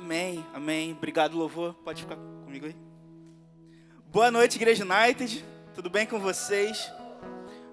Amém, 0.00 0.42
amém. 0.54 0.92
Obrigado, 0.92 1.36
louvor. 1.36 1.74
Pode 1.84 2.00
ficar 2.00 2.16
comigo 2.16 2.64
aí. 2.64 2.74
Boa 4.06 4.30
noite, 4.30 4.56
Igreja 4.56 4.82
United. 4.82 5.44
Tudo 5.74 5.90
bem 5.90 6.06
com 6.06 6.18
vocês? 6.18 6.90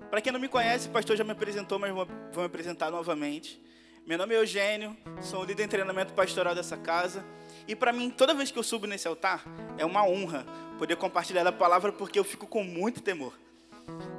Para 0.09 0.19
quem 0.19 0.33
não 0.33 0.39
me 0.39 0.49
conhece, 0.49 0.89
o 0.89 0.91
pastor 0.91 1.15
já 1.15 1.23
me 1.23 1.31
apresentou, 1.31 1.79
mas 1.79 1.93
vou, 1.93 2.05
me 2.05 2.43
apresentar 2.43 2.91
novamente. 2.91 3.63
Meu 4.05 4.17
nome 4.17 4.35
é 4.35 4.39
Eugênio, 4.39 4.95
sou 5.21 5.39
o 5.39 5.45
líder 5.45 5.63
em 5.63 5.67
treinamento 5.69 6.11
pastoral 6.13 6.53
dessa 6.53 6.75
casa. 6.75 7.25
E 7.65 7.73
para 7.73 7.93
mim, 7.93 8.09
toda 8.09 8.33
vez 8.33 8.51
que 8.51 8.59
eu 8.59 8.63
subo 8.63 8.85
nesse 8.87 9.07
altar, 9.07 9.45
é 9.77 9.85
uma 9.85 10.05
honra 10.05 10.45
poder 10.77 10.97
compartilhar 10.97 11.47
a 11.47 11.51
palavra, 11.53 11.93
porque 11.93 12.19
eu 12.19 12.25
fico 12.25 12.45
com 12.45 12.61
muito 12.61 12.99
temor. 12.99 13.39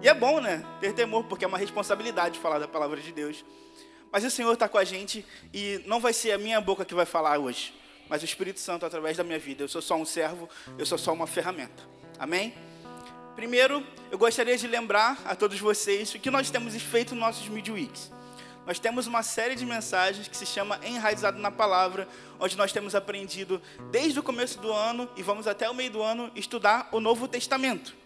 E 0.01 0.09
é 0.09 0.15
bom, 0.15 0.41
né? 0.41 0.65
Ter 0.81 0.95
temor, 0.95 1.25
porque 1.25 1.45
é 1.45 1.49
uma 1.49 1.59
responsabilidade 1.59 2.39
falar 2.39 2.59
da 2.59 2.67
palavra 2.67 3.03
de 3.03 3.13
Deus. 3.13 3.45
Mas 4.11 4.25
o 4.25 4.31
Senhor 4.31 4.55
está 4.55 4.67
com 4.67 4.79
a 4.79 4.85
gente 4.85 5.27
e 5.53 5.83
não 5.85 6.01
vai 6.01 6.15
ser 6.15 6.33
a 6.33 6.39
minha 6.39 6.59
boca 6.59 6.87
que 6.87 6.95
vai 6.95 7.05
falar 7.05 7.39
hoje 7.39 7.75
mas 8.09 8.23
o 8.23 8.25
Espírito 8.25 8.61
Santo 8.61 8.87
através 8.87 9.17
da 9.17 9.25
minha 9.25 9.39
vida. 9.39 9.65
Eu 9.65 9.69
sou 9.69 9.83
só 9.83 9.97
um 9.97 10.05
servo, 10.05 10.49
eu 10.79 10.87
sou 10.87 10.99
só 10.99 11.12
uma 11.12 11.27
ferramenta. 11.27 11.83
Amém? 12.19 12.55
Primeiro, 13.37 13.87
eu 14.11 14.19
gostaria 14.19 14.57
de 14.57 14.66
lembrar 14.66 15.21
a 15.25 15.37
todos 15.37 15.61
vocês 15.61 16.13
o 16.15 16.19
que 16.19 16.30
nós 16.30 16.51
temos 16.51 16.75
feito 16.75 17.15
nos 17.15 17.21
nossos 17.21 17.49
midweeks. 17.49 18.11
Nós 18.66 18.79
temos 18.79 19.07
uma 19.07 19.23
série 19.23 19.55
de 19.55 19.65
mensagens 19.65 20.29
que 20.29 20.37
se 20.37 20.45
chama 20.45 20.79
Enraizado 20.85 21.39
na 21.39 21.51
Palavra, 21.51 22.07
onde 22.39 22.55
nós 22.57 22.71
temos 22.71 22.95
aprendido 22.95 23.63
desde 23.91 24.19
o 24.19 24.23
começo 24.23 24.59
do 24.59 24.71
ano 24.73 25.09
e 25.16 25.23
vamos 25.23 25.47
até 25.47 25.71
o 25.71 25.75
meio 25.75 25.91
do 25.91 26.02
ano 26.02 26.30
estudar 26.35 26.88
o 26.93 27.01
Novo 27.01 27.27
Testamento. 27.27 27.97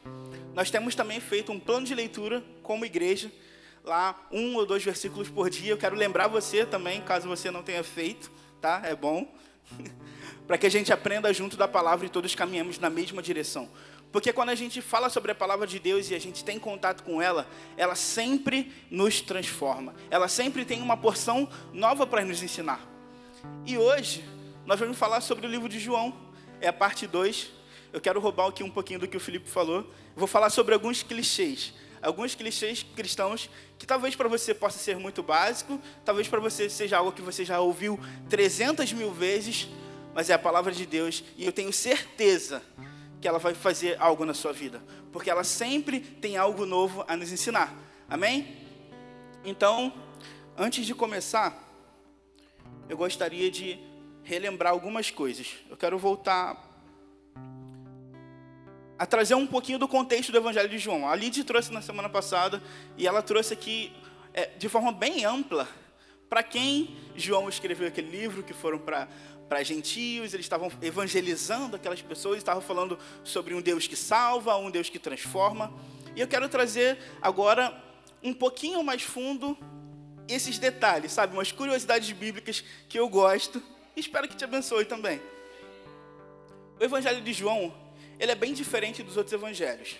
Nós 0.54 0.70
temos 0.70 0.94
também 0.94 1.18
feito 1.18 1.50
um 1.50 1.58
plano 1.58 1.84
de 1.84 1.94
leitura 1.94 2.44
como 2.62 2.84
igreja, 2.84 3.32
lá 3.84 4.14
um 4.30 4.54
ou 4.54 4.66
dois 4.66 4.84
versículos 4.84 5.28
por 5.28 5.50
dia. 5.50 5.72
Eu 5.72 5.78
quero 5.78 5.96
lembrar 5.96 6.28
você 6.28 6.64
também, 6.64 7.00
caso 7.00 7.26
você 7.26 7.50
não 7.50 7.62
tenha 7.62 7.82
feito, 7.82 8.30
tá? 8.60 8.82
É 8.84 8.94
bom. 8.94 9.26
para 10.46 10.58
que 10.58 10.66
a 10.66 10.70
gente 10.70 10.92
aprenda 10.92 11.32
junto 11.32 11.56
da 11.56 11.68
palavra 11.68 12.06
e 12.06 12.08
todos 12.08 12.34
caminhemos 12.34 12.78
na 12.78 12.90
mesma 12.90 13.22
direção. 13.22 13.68
Porque 14.12 14.32
quando 14.32 14.50
a 14.50 14.54
gente 14.54 14.82
fala 14.82 15.08
sobre 15.08 15.32
a 15.32 15.34
palavra 15.34 15.66
de 15.66 15.78
Deus 15.78 16.10
e 16.10 16.14
a 16.14 16.18
gente 16.18 16.44
tem 16.44 16.58
contato 16.58 17.02
com 17.02 17.22
ela, 17.22 17.48
ela 17.78 17.94
sempre 17.94 18.70
nos 18.90 19.22
transforma. 19.22 19.94
Ela 20.10 20.28
sempre 20.28 20.66
tem 20.66 20.82
uma 20.82 20.98
porção 20.98 21.48
nova 21.72 22.06
para 22.06 22.22
nos 22.22 22.42
ensinar. 22.42 22.86
E 23.64 23.78
hoje, 23.78 24.22
nós 24.66 24.78
vamos 24.78 24.98
falar 24.98 25.22
sobre 25.22 25.46
o 25.46 25.50
livro 25.50 25.68
de 25.68 25.80
João. 25.80 26.14
É 26.60 26.68
a 26.68 26.72
parte 26.72 27.06
2. 27.06 27.50
Eu 27.90 28.02
quero 28.02 28.20
roubar 28.20 28.48
aqui 28.48 28.62
um 28.62 28.70
pouquinho 28.70 29.00
do 29.00 29.08
que 29.08 29.16
o 29.16 29.20
Felipe 29.20 29.48
falou. 29.48 29.90
vou 30.14 30.28
falar 30.28 30.50
sobre 30.50 30.74
alguns 30.74 31.02
clichês. 31.02 31.72
Alguns 32.02 32.34
clichês 32.34 32.82
cristãos 32.82 33.48
que 33.78 33.86
talvez 33.86 34.16
para 34.16 34.28
você 34.28 34.52
possa 34.52 34.78
ser 34.78 34.96
muito 34.96 35.22
básico, 35.22 35.80
talvez 36.04 36.26
para 36.26 36.40
você 36.40 36.68
seja 36.68 36.98
algo 36.98 37.12
que 37.12 37.22
você 37.22 37.44
já 37.44 37.60
ouviu 37.60 37.98
300 38.28 38.92
mil 38.92 39.12
vezes, 39.12 39.68
mas 40.12 40.28
é 40.28 40.34
a 40.34 40.38
palavra 40.38 40.72
de 40.72 40.84
Deus 40.84 41.22
e 41.36 41.46
eu 41.46 41.52
tenho 41.52 41.72
certeza 41.72 42.60
que 43.20 43.28
ela 43.28 43.38
vai 43.38 43.54
fazer 43.54 43.96
algo 44.00 44.24
na 44.24 44.34
sua 44.34 44.52
vida, 44.52 44.82
porque 45.12 45.30
ela 45.30 45.44
sempre 45.44 46.00
tem 46.00 46.36
algo 46.36 46.66
novo 46.66 47.04
a 47.06 47.16
nos 47.16 47.30
ensinar. 47.30 47.72
Amém? 48.08 48.56
Então, 49.44 49.92
antes 50.58 50.84
de 50.84 50.94
começar, 50.94 51.56
eu 52.88 52.96
gostaria 52.96 53.48
de 53.48 53.78
relembrar 54.24 54.72
algumas 54.72 55.10
coisas. 55.10 55.54
Eu 55.70 55.76
quero 55.76 55.98
voltar 55.98 56.71
a 59.02 59.06
trazer 59.06 59.34
um 59.34 59.48
pouquinho 59.48 59.80
do 59.80 59.88
contexto 59.88 60.30
do 60.30 60.38
Evangelho 60.38 60.68
de 60.68 60.78
João. 60.78 61.08
A 61.08 61.16
Lidy 61.16 61.42
trouxe 61.42 61.72
na 61.72 61.82
semana 61.82 62.08
passada 62.08 62.62
e 62.96 63.04
ela 63.04 63.20
trouxe 63.20 63.52
aqui 63.52 63.92
é, 64.32 64.46
de 64.56 64.68
forma 64.68 64.92
bem 64.92 65.24
ampla 65.24 65.68
para 66.30 66.40
quem 66.40 66.96
João 67.16 67.48
escreveu 67.48 67.88
aquele 67.88 68.08
livro, 68.08 68.44
que 68.44 68.52
foram 68.52 68.78
para 68.78 69.08
para 69.48 69.60
gentios, 69.64 70.32
eles 70.32 70.46
estavam 70.46 70.70
evangelizando 70.80 71.74
aquelas 71.74 72.00
pessoas, 72.00 72.38
estavam 72.38 72.62
falando 72.62 72.96
sobre 73.24 73.54
um 73.54 73.60
Deus 73.60 73.88
que 73.88 73.96
salva, 73.96 74.56
um 74.56 74.70
Deus 74.70 74.88
que 74.88 75.00
transforma. 75.00 75.74
E 76.14 76.20
eu 76.20 76.28
quero 76.28 76.48
trazer 76.48 76.96
agora 77.20 77.76
um 78.22 78.32
pouquinho 78.32 78.84
mais 78.84 79.02
fundo 79.02 79.58
esses 80.28 80.60
detalhes, 80.60 81.10
sabe? 81.10 81.34
Umas 81.34 81.50
curiosidades 81.50 82.10
bíblicas 82.12 82.64
que 82.88 83.00
eu 83.00 83.08
gosto 83.08 83.60
e 83.96 84.00
espero 84.00 84.28
que 84.28 84.36
te 84.36 84.44
abençoe 84.44 84.84
também. 84.84 85.20
O 86.80 86.84
Evangelho 86.84 87.20
de 87.20 87.32
João, 87.32 87.81
ele 88.22 88.32
é 88.32 88.36
bem 88.36 88.54
diferente 88.54 89.02
dos 89.02 89.16
outros 89.16 89.32
evangelhos. 89.32 89.96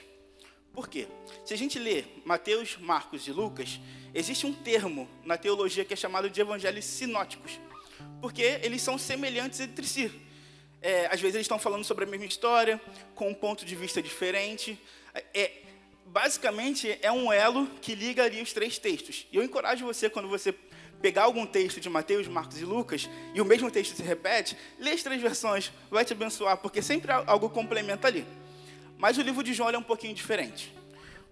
Por 0.73 0.89
quê? 0.89 1.07
Se 1.45 1.53
a 1.53 1.59
gente 1.59 1.79
lê 1.79 2.05
Mateus, 2.25 2.79
Marcos 2.79 3.27
e 3.27 3.33
Lucas, 3.33 3.79
existe 4.15 4.47
um 4.47 4.55
termo 4.55 5.09
na 5.25 5.37
teologia 5.37 5.85
que 5.85 5.93
é 5.93 5.97
chamado 5.97 6.31
de 6.31 6.41
evangelhos 6.41 6.85
sinóticos 6.85 7.59
porque 8.21 8.61
eles 8.63 8.81
são 8.81 8.97
semelhantes 8.97 9.59
entre 9.61 9.87
si. 9.87 10.11
É, 10.81 11.07
às 11.07 11.21
vezes 11.21 11.35
eles 11.35 11.45
estão 11.45 11.59
falando 11.59 11.85
sobre 11.85 12.05
a 12.05 12.07
mesma 12.07 12.27
história, 12.27 12.81
com 13.15 13.29
um 13.29 13.35
ponto 13.35 13.65
de 13.65 13.75
vista 13.75 14.01
diferente. 14.01 14.79
É, 15.35 15.51
basicamente, 16.07 16.99
é 17.03 17.11
um 17.11 17.33
elo 17.33 17.67
que 17.81 17.95
liga 17.95 18.25
ali 18.25 18.41
os 18.41 18.53
três 18.53 18.79
textos. 18.79 19.27
E 19.33 19.37
eu 19.37 19.43
encorajo 19.43 19.85
você, 19.85 20.09
quando 20.09 20.29
você 20.29 20.55
pegar 21.03 21.25
algum 21.25 21.45
texto 21.45 21.81
de 21.81 21.91
Mateus, 21.91 22.29
Marcos 22.29 22.61
e 22.61 22.65
Lucas, 22.65 23.11
e 23.35 23.41
o 23.41 23.45
mesmo 23.45 23.71
texto 23.71 23.97
se 23.97 24.03
repete, 24.03 24.57
lê 24.79 24.93
as 24.93 25.03
três 25.03 25.21
versões, 25.21 25.73
vai 25.91 26.05
te 26.05 26.13
abençoar, 26.13 26.57
porque 26.57 26.81
sempre 26.81 27.11
algo 27.11 27.51
complementa 27.51 28.07
ali. 28.07 28.25
Mas 28.97 29.19
o 29.19 29.23
livro 29.23 29.43
de 29.43 29.53
João 29.53 29.69
é 29.69 29.77
um 29.77 29.83
pouquinho 29.83 30.15
diferente. 30.15 30.73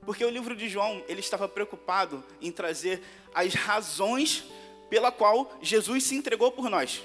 Porque 0.05 0.25
o 0.25 0.31
livro 0.31 0.57
de 0.57 0.69
João, 0.69 1.03
ele 1.09 1.21
estava 1.21 1.49
preocupado 1.49 2.25
em 2.43 2.51
trazer 2.51 3.01
as 3.33 3.55
razões 3.55 4.45
pela 4.89 5.13
qual 5.13 5.57
Jesus 5.63 6.03
se 6.03 6.17
entregou 6.17 6.51
por 6.51 6.69
nós. 6.69 7.01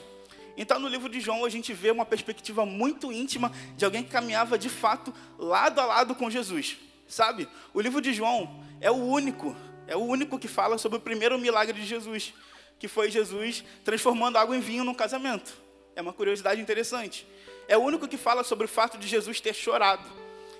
Então, 0.57 0.79
no 0.79 0.87
livro 0.87 1.09
de 1.09 1.19
João, 1.19 1.45
a 1.45 1.49
gente 1.49 1.73
vê 1.73 1.91
uma 1.91 2.05
perspectiva 2.05 2.65
muito 2.65 3.11
íntima 3.11 3.51
de 3.75 3.85
alguém 3.85 4.03
que 4.03 4.09
caminhava 4.09 4.57
de 4.57 4.69
fato 4.69 5.13
lado 5.37 5.79
a 5.79 5.85
lado 5.85 6.15
com 6.15 6.31
Jesus. 6.31 6.77
Sabe? 7.07 7.47
O 7.73 7.81
livro 7.81 8.01
de 8.01 8.13
João 8.13 8.63
é 8.81 8.89
o 8.89 8.95
único, 8.95 9.55
é 9.85 9.95
o 9.95 9.99
único 9.99 10.39
que 10.39 10.47
fala 10.47 10.77
sobre 10.77 10.97
o 10.97 11.01
primeiro 11.01 11.37
milagre 11.37 11.79
de 11.79 11.85
Jesus, 11.85 12.33
que 12.79 12.87
foi 12.87 13.09
Jesus 13.09 13.63
transformando 13.83 14.37
água 14.37 14.55
em 14.55 14.59
vinho 14.59 14.83
num 14.83 14.93
casamento. 14.93 15.55
É 15.95 16.01
uma 16.01 16.13
curiosidade 16.13 16.59
interessante. 16.59 17.25
É 17.67 17.77
o 17.77 17.81
único 17.81 18.07
que 18.07 18.17
fala 18.17 18.43
sobre 18.43 18.65
o 18.65 18.67
fato 18.67 18.97
de 18.97 19.07
Jesus 19.07 19.39
ter 19.39 19.53
chorado. 19.53 20.07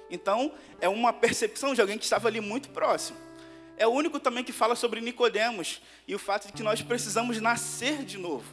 Então, 0.10 0.54
é 0.80 0.88
uma 0.88 1.12
percepção 1.12 1.74
de 1.74 1.82
alguém 1.82 1.98
que 1.98 2.04
estava 2.04 2.28
ali 2.28 2.40
muito 2.40 2.70
próximo. 2.70 3.18
É 3.78 3.86
o 3.86 3.92
único 3.92 4.20
também 4.20 4.44
que 4.44 4.54
fala 4.54 4.76
sobre 4.76 5.02
Nicodemos 5.02 5.82
e 6.08 6.16
o 6.16 6.20
fato 6.20 6.48
de 6.48 6.54
que 6.54 6.64
nós 6.64 6.82
precisamos 6.82 7.42
nascer 7.42 8.04
de 8.04 8.18
novo. 8.18 8.46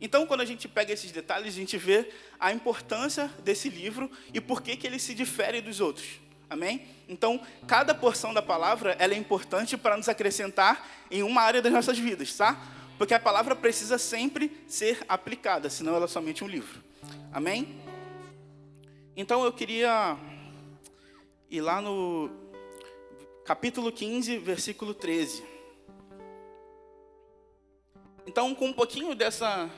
Então, 0.00 0.26
quando 0.26 0.40
a 0.40 0.44
gente 0.44 0.68
pega 0.68 0.92
esses 0.92 1.10
detalhes, 1.10 1.54
a 1.54 1.56
gente 1.56 1.76
vê 1.76 2.08
a 2.38 2.52
importância 2.52 3.30
desse 3.42 3.68
livro 3.68 4.10
e 4.32 4.40
por 4.40 4.62
que, 4.62 4.76
que 4.76 4.86
ele 4.86 4.98
se 4.98 5.12
difere 5.12 5.60
dos 5.60 5.80
outros. 5.80 6.20
Amém? 6.50 6.86
Então, 7.08 7.40
cada 7.66 7.94
porção 7.94 8.32
da 8.32 8.40
palavra 8.40 8.96
ela 8.98 9.14
é 9.14 9.16
importante 9.16 9.76
para 9.76 9.96
nos 9.96 10.08
acrescentar 10.08 10.86
em 11.10 11.22
uma 11.22 11.42
área 11.42 11.60
das 11.60 11.72
nossas 11.72 11.98
vidas, 11.98 12.34
tá? 12.34 12.58
Porque 12.96 13.12
a 13.12 13.20
palavra 13.20 13.54
precisa 13.54 13.98
sempre 13.98 14.64
ser 14.66 15.04
aplicada, 15.08 15.68
senão 15.68 15.94
ela 15.94 16.06
é 16.06 16.08
somente 16.08 16.42
um 16.42 16.48
livro. 16.48 16.82
Amém? 17.32 17.80
Então, 19.14 19.44
eu 19.44 19.52
queria 19.52 20.16
ir 21.50 21.60
lá 21.60 21.80
no 21.80 22.30
capítulo 23.44 23.92
15, 23.92 24.38
versículo 24.38 24.94
13. 24.94 25.42
Então, 28.26 28.54
com 28.54 28.66
um 28.66 28.72
pouquinho 28.72 29.14
dessa 29.14 29.70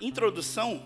introdução, 0.00 0.82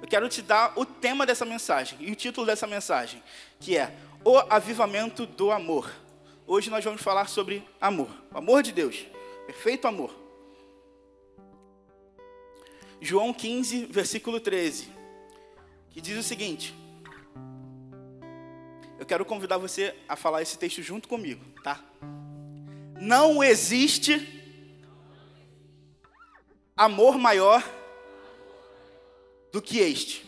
eu 0.00 0.08
quero 0.08 0.28
te 0.28 0.40
dar 0.40 0.72
o 0.76 0.84
tema 0.84 1.26
dessa 1.26 1.44
mensagem 1.44 1.98
e 2.00 2.10
o 2.10 2.16
título 2.16 2.46
dessa 2.46 2.66
mensagem, 2.66 3.22
que 3.60 3.76
é 3.76 3.94
O 4.30 4.36
Avivamento 4.50 5.24
do 5.24 5.50
Amor. 5.50 5.90
Hoje 6.46 6.68
nós 6.68 6.84
vamos 6.84 7.00
falar 7.00 7.30
sobre 7.30 7.66
amor, 7.80 8.10
o 8.30 8.36
amor 8.36 8.62
de 8.62 8.72
Deus, 8.72 9.06
perfeito 9.46 9.88
amor. 9.88 10.14
João 13.00 13.32
15, 13.32 13.86
versículo 13.86 14.38
13, 14.38 14.92
que 15.88 16.02
diz 16.02 16.18
o 16.18 16.22
seguinte: 16.22 16.74
eu 18.98 19.06
quero 19.06 19.24
convidar 19.24 19.56
você 19.56 19.96
a 20.06 20.14
falar 20.14 20.42
esse 20.42 20.58
texto 20.58 20.82
junto 20.82 21.08
comigo, 21.08 21.42
tá? 21.64 21.82
Não 23.00 23.42
existe 23.42 24.28
amor 26.76 27.16
maior 27.16 27.64
do 29.50 29.62
que 29.62 29.78
este. 29.78 30.26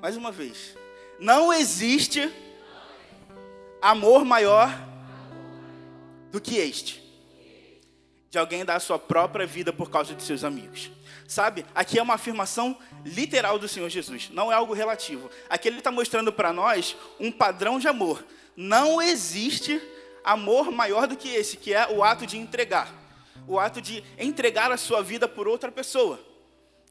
Mais 0.00 0.16
uma 0.16 0.32
vez. 0.32 0.76
Não 1.20 1.52
existe 1.52 2.28
amor 3.82 4.24
maior 4.24 4.72
do 6.30 6.40
que 6.40 6.56
este. 6.56 7.02
De 8.30 8.38
alguém 8.38 8.64
dar 8.64 8.76
a 8.76 8.80
sua 8.80 8.98
própria 8.98 9.44
vida 9.44 9.72
por 9.72 9.90
causa 9.90 10.14
de 10.14 10.22
seus 10.22 10.44
amigos. 10.44 10.90
Sabe? 11.28 11.66
Aqui 11.74 11.98
é 11.98 12.02
uma 12.02 12.14
afirmação 12.14 12.78
literal 13.04 13.58
do 13.58 13.68
Senhor 13.68 13.88
Jesus, 13.88 14.30
não 14.30 14.50
é 14.50 14.54
algo 14.54 14.72
relativo. 14.72 15.30
Aqui 15.50 15.68
ele 15.68 15.78
está 15.78 15.90
mostrando 15.90 16.32
para 16.32 16.52
nós 16.52 16.96
um 17.18 17.30
padrão 17.30 17.78
de 17.78 17.88
amor. 17.88 18.24
Não 18.56 19.02
existe 19.02 19.80
amor 20.24 20.70
maior 20.70 21.06
do 21.06 21.16
que 21.16 21.28
esse, 21.28 21.56
que 21.56 21.74
é 21.74 21.90
o 21.90 22.04
ato 22.04 22.26
de 22.26 22.38
entregar, 22.38 22.92
o 23.46 23.58
ato 23.58 23.80
de 23.80 24.04
entregar 24.18 24.70
a 24.70 24.76
sua 24.76 25.02
vida 25.02 25.26
por 25.26 25.48
outra 25.48 25.72
pessoa. 25.72 26.20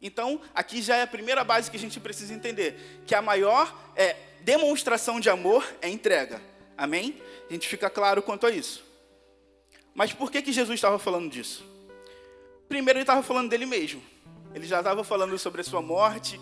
Então, 0.02 0.42
aqui 0.54 0.82
já 0.82 0.98
é 0.98 1.04
a 1.04 1.08
primeira 1.08 1.44
base 1.44 1.70
que 1.70 1.78
a 1.78 1.80
gente 1.80 2.00
precisa 2.00 2.34
entender, 2.34 3.04
que 3.06 3.14
a 3.14 3.22
maior 3.22 3.74
é, 3.96 4.16
demonstração 4.42 5.20
de 5.20 5.30
amor 5.30 5.66
é 5.82 5.88
entrega. 5.88 6.42
Amém? 6.78 7.22
A 7.50 7.54
gente 7.54 7.68
fica 7.68 7.90
claro 7.90 8.22
quanto 8.22 8.48
a 8.48 8.52
isso. 8.52 8.84
Mas 9.94 10.14
por 10.14 10.32
que, 10.32 10.42
que 10.42 10.52
Jesus 10.52 10.76
estava 10.76 10.98
falando 10.98 11.30
disso? 11.30 11.66
Primeiro, 12.68 12.98
ele 12.98 13.04
estava 13.04 13.22
falando 13.22 13.50
dele 13.50 13.66
mesmo. 13.66 14.02
Ele 14.54 14.66
já 14.66 14.80
estava 14.80 15.04
falando 15.04 15.38
sobre 15.38 15.62
a 15.62 15.64
sua 15.64 15.82
morte 15.82 16.40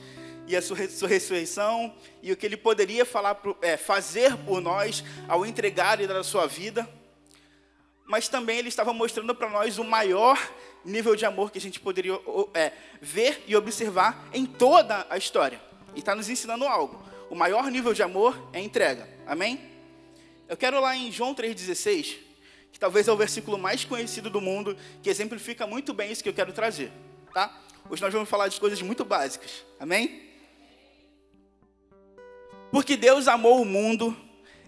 e 0.47 0.55
a 0.55 0.61
sua, 0.61 0.77
ressurreição 0.77 1.93
e 2.23 2.31
o 2.31 2.37
que 2.37 2.45
ele 2.45 2.57
poderia 2.57 3.05
falar, 3.05 3.39
é, 3.61 3.77
fazer 3.77 4.35
por 4.37 4.61
nós 4.61 5.03
ao 5.27 5.45
entregar 5.45 6.01
e 6.01 6.07
dar 6.07 6.17
a 6.17 6.23
sua 6.23 6.47
vida. 6.47 6.87
Mas 8.05 8.27
também 8.27 8.57
ele 8.57 8.69
estava 8.69 8.91
mostrando 8.91 9.35
para 9.35 9.49
nós 9.49 9.77
o 9.77 9.83
maior 9.83 10.39
nível 10.83 11.15
de 11.15 11.25
amor 11.25 11.51
que 11.51 11.59
a 11.59 11.61
gente 11.61 11.79
poderia 11.79 12.19
é, 12.53 12.71
ver 12.99 13.43
e 13.47 13.55
observar 13.55 14.27
em 14.33 14.45
toda 14.45 15.05
a 15.09 15.17
história. 15.17 15.61
E 15.95 15.99
está 15.99 16.15
nos 16.15 16.29
ensinando 16.29 16.65
algo. 16.65 17.03
O 17.29 17.35
maior 17.35 17.69
nível 17.69 17.93
de 17.93 18.01
amor 18.01 18.35
é 18.51 18.59
entrega. 18.59 19.07
Amém? 19.27 19.59
Eu 20.49 20.57
quero 20.57 20.81
lá 20.81 20.95
em 20.95 21.11
João 21.11 21.35
3,16, 21.35 22.17
que 22.71 22.79
talvez 22.79 23.07
é 23.07 23.11
o 23.11 23.15
versículo 23.15 23.55
mais 23.55 23.85
conhecido 23.85 24.31
do 24.31 24.41
mundo, 24.41 24.75
que 25.03 25.07
exemplifica 25.07 25.67
muito 25.67 25.93
bem 25.93 26.11
isso 26.11 26.23
que 26.23 26.29
eu 26.29 26.33
quero 26.33 26.51
trazer. 26.51 26.91
Tá? 27.31 27.55
Hoje 27.87 28.01
nós 28.01 28.11
vamos 28.11 28.27
falar 28.27 28.47
de 28.47 28.59
coisas 28.59 28.81
muito 28.81 29.05
básicas. 29.05 29.63
Amém? 29.79 30.23
Porque 32.71 32.97
Deus 32.97 33.27
amou 33.27 33.61
o 33.61 33.65
mundo 33.65 34.17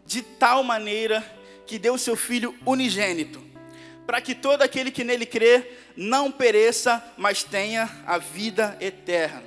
de 0.06 0.22
tal 0.22 0.64
maneira 0.64 1.26
que 1.66 1.80
deu 1.80 1.98
seu 1.98 2.16
Filho 2.16 2.56
unigênito, 2.64 3.42
para 4.06 4.22
que 4.22 4.36
todo 4.36 4.62
aquele 4.62 4.92
que 4.92 5.04
nele 5.04 5.26
crê 5.26 5.78
não 5.98 6.32
pereça, 6.32 7.04
mas 7.18 7.44
tenha 7.44 7.90
a 8.06 8.20
vida 8.20 8.78
eterna. 8.80 9.44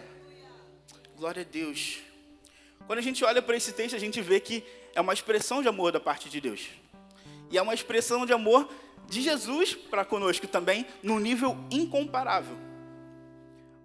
Glória 1.17 1.43
a 1.43 1.45
Deus. 1.45 2.01
Quando 2.89 2.99
a 2.99 3.03
gente 3.03 3.25
olha 3.25 3.41
para 3.41 3.57
esse 3.57 3.73
texto, 3.73 3.95
a 3.95 4.01
gente 4.01 4.21
vê 4.21 4.41
que 4.41 4.65
é 4.95 5.01
uma 5.01 5.13
expressão 5.13 5.63
de 5.63 5.69
amor 5.69 5.93
da 5.93 6.01
parte 6.01 6.29
de 6.29 6.41
Deus. 6.41 6.69
E 7.51 7.59
é 7.59 7.63
uma 7.63 7.75
expressão 7.75 8.25
de 8.25 8.33
amor 8.33 8.69
de 9.09 9.21
Jesus 9.21 9.75
para 9.75 10.05
conosco 10.05 10.47
também, 10.47 10.87
num 11.03 11.19
nível 11.19 11.57
incomparável. 11.71 12.57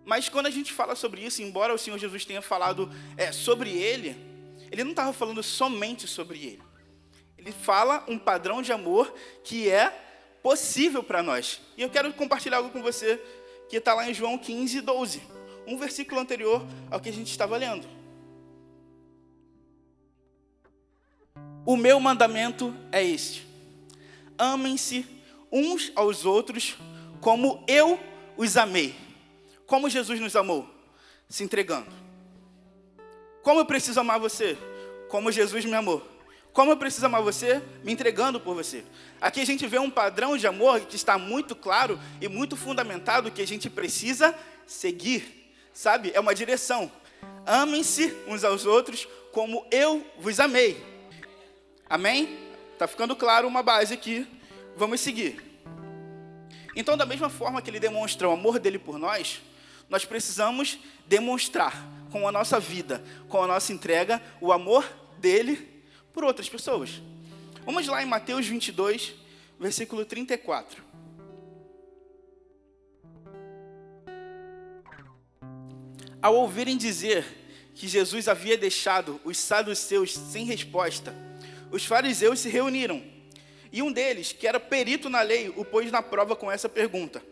Mas 0.05 0.27
quando 0.27 0.47
a 0.47 0.49
gente 0.49 0.73
fala 0.73 0.95
sobre 0.95 1.21
isso, 1.21 1.41
embora 1.41 1.73
o 1.73 1.77
Senhor 1.77 1.97
Jesus 1.97 2.25
tenha 2.25 2.41
falado 2.41 2.89
é, 3.15 3.31
sobre 3.31 3.69
ele, 3.69 4.15
ele 4.71 4.83
não 4.83 4.91
estava 4.91 5.13
falando 5.13 5.43
somente 5.43 6.07
sobre 6.07 6.39
ele. 6.39 6.63
Ele 7.37 7.51
fala 7.51 8.03
um 8.07 8.17
padrão 8.17 8.61
de 8.61 8.71
amor 8.71 9.13
que 9.43 9.69
é 9.69 9.89
possível 10.41 11.03
para 11.03 11.21
nós. 11.21 11.61
E 11.77 11.81
eu 11.81 11.89
quero 11.89 12.11
compartilhar 12.13 12.57
algo 12.57 12.69
com 12.69 12.81
você 12.81 13.21
que 13.69 13.77
está 13.77 13.93
lá 13.93 14.09
em 14.09 14.13
João 14.13 14.37
15, 14.37 14.81
12. 14.81 15.21
Um 15.67 15.77
versículo 15.77 16.19
anterior 16.19 16.65
ao 16.89 16.99
que 16.99 17.09
a 17.09 17.13
gente 17.13 17.29
estava 17.29 17.55
lendo. 17.55 17.87
O 21.69 21.77
meu 21.77 21.99
mandamento 21.99 22.75
é 22.91 23.03
este: 23.03 23.47
amem-se 24.35 25.05
uns 25.51 25.91
aos 25.95 26.25
outros 26.25 26.75
como 27.21 27.63
eu 27.67 27.99
os 28.35 28.57
amei. 28.57 28.95
Como 29.67 29.87
Jesus 29.87 30.19
nos 30.19 30.35
amou? 30.35 30.67
Se 31.29 31.43
entregando. 31.43 31.85
Como 33.43 33.59
eu 33.59 33.67
preciso 33.67 33.99
amar 33.99 34.19
você? 34.19 34.57
Como 35.09 35.31
Jesus 35.31 35.63
me 35.63 35.75
amou. 35.75 36.03
Como 36.51 36.71
eu 36.71 36.77
preciso 36.77 37.05
amar 37.05 37.21
você? 37.21 37.61
Me 37.83 37.91
entregando 37.91 38.39
por 38.39 38.55
você. 38.55 38.83
Aqui 39.21 39.39
a 39.39 39.45
gente 39.45 39.67
vê 39.67 39.77
um 39.77 39.91
padrão 39.91 40.35
de 40.35 40.47
amor 40.47 40.79
que 40.81 40.95
está 40.95 41.19
muito 41.19 41.55
claro 41.55 41.99
e 42.19 42.27
muito 42.27 42.57
fundamentado 42.57 43.29
que 43.29 43.43
a 43.43 43.47
gente 43.47 43.69
precisa 43.69 44.33
seguir. 44.65 45.53
Sabe? 45.71 46.09
É 46.15 46.19
uma 46.19 46.33
direção. 46.33 46.91
Amem-se 47.45 48.11
uns 48.27 48.43
aos 48.43 48.65
outros 48.65 49.07
como 49.31 49.67
eu 49.69 50.03
vos 50.17 50.39
amei. 50.39 50.88
Amém? 51.89 52.37
Está 52.73 52.87
ficando 52.87 53.15
claro 53.15 53.47
uma 53.47 53.63
base 53.63 53.93
aqui. 53.93 54.27
Vamos 54.77 55.01
seguir. 55.01 55.41
Então, 56.75 56.95
da 56.95 57.05
mesma 57.05 57.29
forma 57.29 57.61
que 57.61 57.69
ele 57.69 57.79
demonstra 57.79 58.29
o 58.29 58.31
amor 58.31 58.59
dele 58.59 58.77
por 58.77 58.99
nós, 58.99 59.41
nós 59.89 60.05
precisamos 60.05 60.77
demonstrar 61.07 61.73
com 62.11 62.27
a 62.27 62.31
nossa 62.31 62.59
vida, 62.59 63.03
com 63.27 63.41
a 63.43 63.47
nossa 63.47 63.73
entrega, 63.73 64.21
o 64.39 64.53
amor 64.53 64.87
dele 65.17 65.83
por 66.13 66.23
outras 66.23 66.47
pessoas. 66.47 67.01
Vamos 67.65 67.87
lá 67.87 68.03
em 68.03 68.05
Mateus 68.05 68.45
22, 68.45 69.13
versículo 69.59 70.05
34. 70.05 70.83
Ao 76.21 76.35
ouvirem 76.35 76.77
dizer 76.77 77.25
que 77.73 77.87
Jesus 77.87 78.27
havia 78.27 78.57
deixado 78.57 79.19
os 79.23 79.37
saduceus 79.37 80.13
sem 80.13 80.45
resposta, 80.45 81.28
os 81.71 81.85
fariseus 81.85 82.39
se 82.39 82.49
reuniram. 82.49 83.03
E 83.71 83.81
um 83.81 83.91
deles, 83.91 84.31
que 84.31 84.47
era 84.47 84.59
perito 84.59 85.09
na 85.09 85.21
lei, 85.21 85.53
o 85.55 85.63
pôs 85.63 85.91
na 85.91 86.01
prova 86.01 86.35
com 86.35 86.51
essa 86.51 86.67
pergunta: 86.67 87.23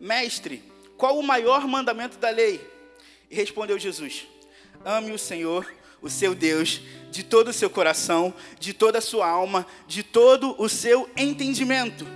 Mestre, 0.00 0.62
qual 0.96 1.18
o 1.18 1.22
maior 1.22 1.66
mandamento 1.66 2.18
da 2.18 2.30
lei? 2.30 2.60
E 3.30 3.34
respondeu 3.34 3.78
Jesus: 3.78 4.26
Ame 4.84 5.12
o 5.12 5.18
Senhor, 5.18 5.72
o 6.02 6.10
seu 6.10 6.34
Deus, 6.34 6.80
de 7.10 7.22
todo 7.22 7.48
o 7.48 7.52
seu 7.52 7.70
coração, 7.70 8.34
de 8.58 8.74
toda 8.74 8.98
a 8.98 9.02
sua 9.02 9.28
alma, 9.28 9.66
de 9.86 10.02
todo 10.02 10.60
o 10.60 10.68
seu 10.68 11.08
entendimento. 11.16 12.06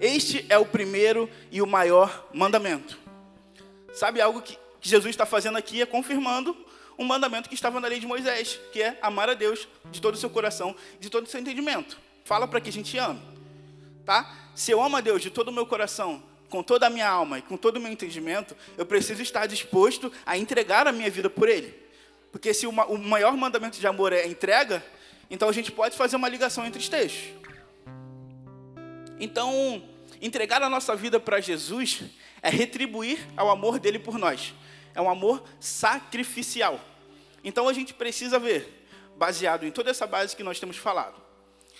Este 0.00 0.44
é 0.48 0.58
o 0.58 0.66
primeiro 0.66 1.30
e 1.50 1.62
o 1.62 1.66
maior 1.66 2.28
mandamento. 2.32 2.98
Sabe 3.92 4.20
algo 4.20 4.42
que 4.42 4.58
Jesus 4.80 5.10
está 5.10 5.24
fazendo 5.24 5.56
aqui 5.58 5.80
é 5.80 5.86
confirmando 5.86 6.56
um 6.98 7.04
mandamento 7.04 7.48
que 7.48 7.54
estava 7.54 7.80
na 7.80 7.88
lei 7.88 7.98
de 7.98 8.06
Moisés, 8.06 8.58
que 8.72 8.82
é 8.82 8.98
amar 9.02 9.28
a 9.28 9.34
Deus 9.34 9.68
de 9.90 10.00
todo 10.00 10.14
o 10.14 10.18
seu 10.18 10.30
coração, 10.30 10.74
de 11.00 11.10
todo 11.10 11.26
o 11.26 11.28
seu 11.28 11.40
entendimento. 11.40 11.98
Fala 12.24 12.46
para 12.46 12.60
que 12.60 12.68
a 12.68 12.72
gente 12.72 12.96
ame, 12.98 13.20
tá? 14.04 14.50
Se 14.54 14.70
eu 14.70 14.82
amo 14.82 14.96
a 14.96 15.00
Deus 15.00 15.22
de 15.22 15.30
todo 15.30 15.48
o 15.48 15.52
meu 15.52 15.66
coração, 15.66 16.22
com 16.48 16.62
toda 16.62 16.86
a 16.86 16.90
minha 16.90 17.08
alma 17.08 17.38
e 17.38 17.42
com 17.42 17.56
todo 17.56 17.78
o 17.78 17.80
meu 17.80 17.90
entendimento, 17.90 18.54
eu 18.76 18.84
preciso 18.84 19.22
estar 19.22 19.46
disposto 19.46 20.12
a 20.26 20.36
entregar 20.36 20.86
a 20.86 20.92
minha 20.92 21.10
vida 21.10 21.30
por 21.30 21.48
Ele. 21.48 21.74
Porque 22.30 22.52
se 22.52 22.66
o 22.66 22.72
maior 22.72 23.36
mandamento 23.36 23.80
de 23.80 23.86
amor 23.86 24.12
é 24.12 24.26
entrega, 24.26 24.84
então 25.30 25.48
a 25.48 25.52
gente 25.52 25.72
pode 25.72 25.96
fazer 25.96 26.16
uma 26.16 26.28
ligação 26.28 26.64
entre 26.66 26.78
os 26.78 26.88
textos. 26.88 27.32
Então, 29.18 29.82
entregar 30.20 30.62
a 30.62 30.68
nossa 30.68 30.94
vida 30.94 31.18
para 31.18 31.40
Jesus 31.40 32.02
é 32.42 32.50
retribuir 32.50 33.18
ao 33.36 33.50
amor 33.50 33.78
dele 33.78 33.98
por 33.98 34.18
nós. 34.18 34.52
É 34.94 35.00
um 35.00 35.10
amor 35.10 35.42
sacrificial. 35.60 36.80
Então 37.44 37.68
a 37.68 37.72
gente 37.72 37.94
precisa 37.94 38.38
ver, 38.38 38.86
baseado 39.16 39.64
em 39.64 39.70
toda 39.70 39.90
essa 39.90 40.06
base 40.06 40.36
que 40.36 40.42
nós 40.42 40.60
temos 40.60 40.76
falado. 40.76 41.20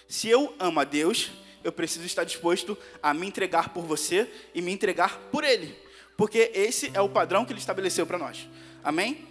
Se 0.08 0.28
eu 0.28 0.54
amo 0.58 0.80
a 0.80 0.84
Deus, 0.84 1.30
eu 1.64 1.72
preciso 1.72 2.04
estar 2.04 2.24
disposto 2.24 2.76
a 3.02 3.14
me 3.14 3.26
entregar 3.26 3.70
por 3.70 3.84
você 3.84 4.30
e 4.54 4.60
me 4.60 4.72
entregar 4.72 5.18
por 5.30 5.44
Ele. 5.44 5.76
Porque 6.16 6.50
esse 6.54 6.90
é 6.94 7.00
o 7.00 7.08
padrão 7.08 7.44
que 7.44 7.52
Ele 7.52 7.60
estabeleceu 7.60 8.06
para 8.06 8.18
nós. 8.18 8.48
Amém? 8.82 9.26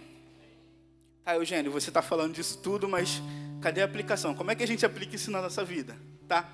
Tá, 1.24 1.36
Eugênio, 1.36 1.70
você 1.70 1.90
está 1.90 2.02
falando 2.02 2.34
disso 2.34 2.58
tudo, 2.58 2.88
mas 2.88 3.22
cadê 3.60 3.80
a 3.80 3.84
aplicação? 3.84 4.34
Como 4.34 4.50
é 4.50 4.56
que 4.56 4.62
a 4.64 4.66
gente 4.66 4.84
aplica 4.84 5.14
isso 5.14 5.30
na 5.30 5.40
nossa 5.40 5.64
vida? 5.64 5.96
Tá? 6.26 6.48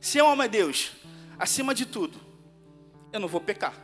Se 0.00 0.18
eu 0.18 0.28
amo 0.28 0.42
a 0.42 0.46
Deus, 0.46 0.92
acima 1.38 1.74
de 1.74 1.86
tudo, 1.86 2.18
eu 3.12 3.20
não 3.20 3.28
vou 3.28 3.40
pecar. 3.40 3.74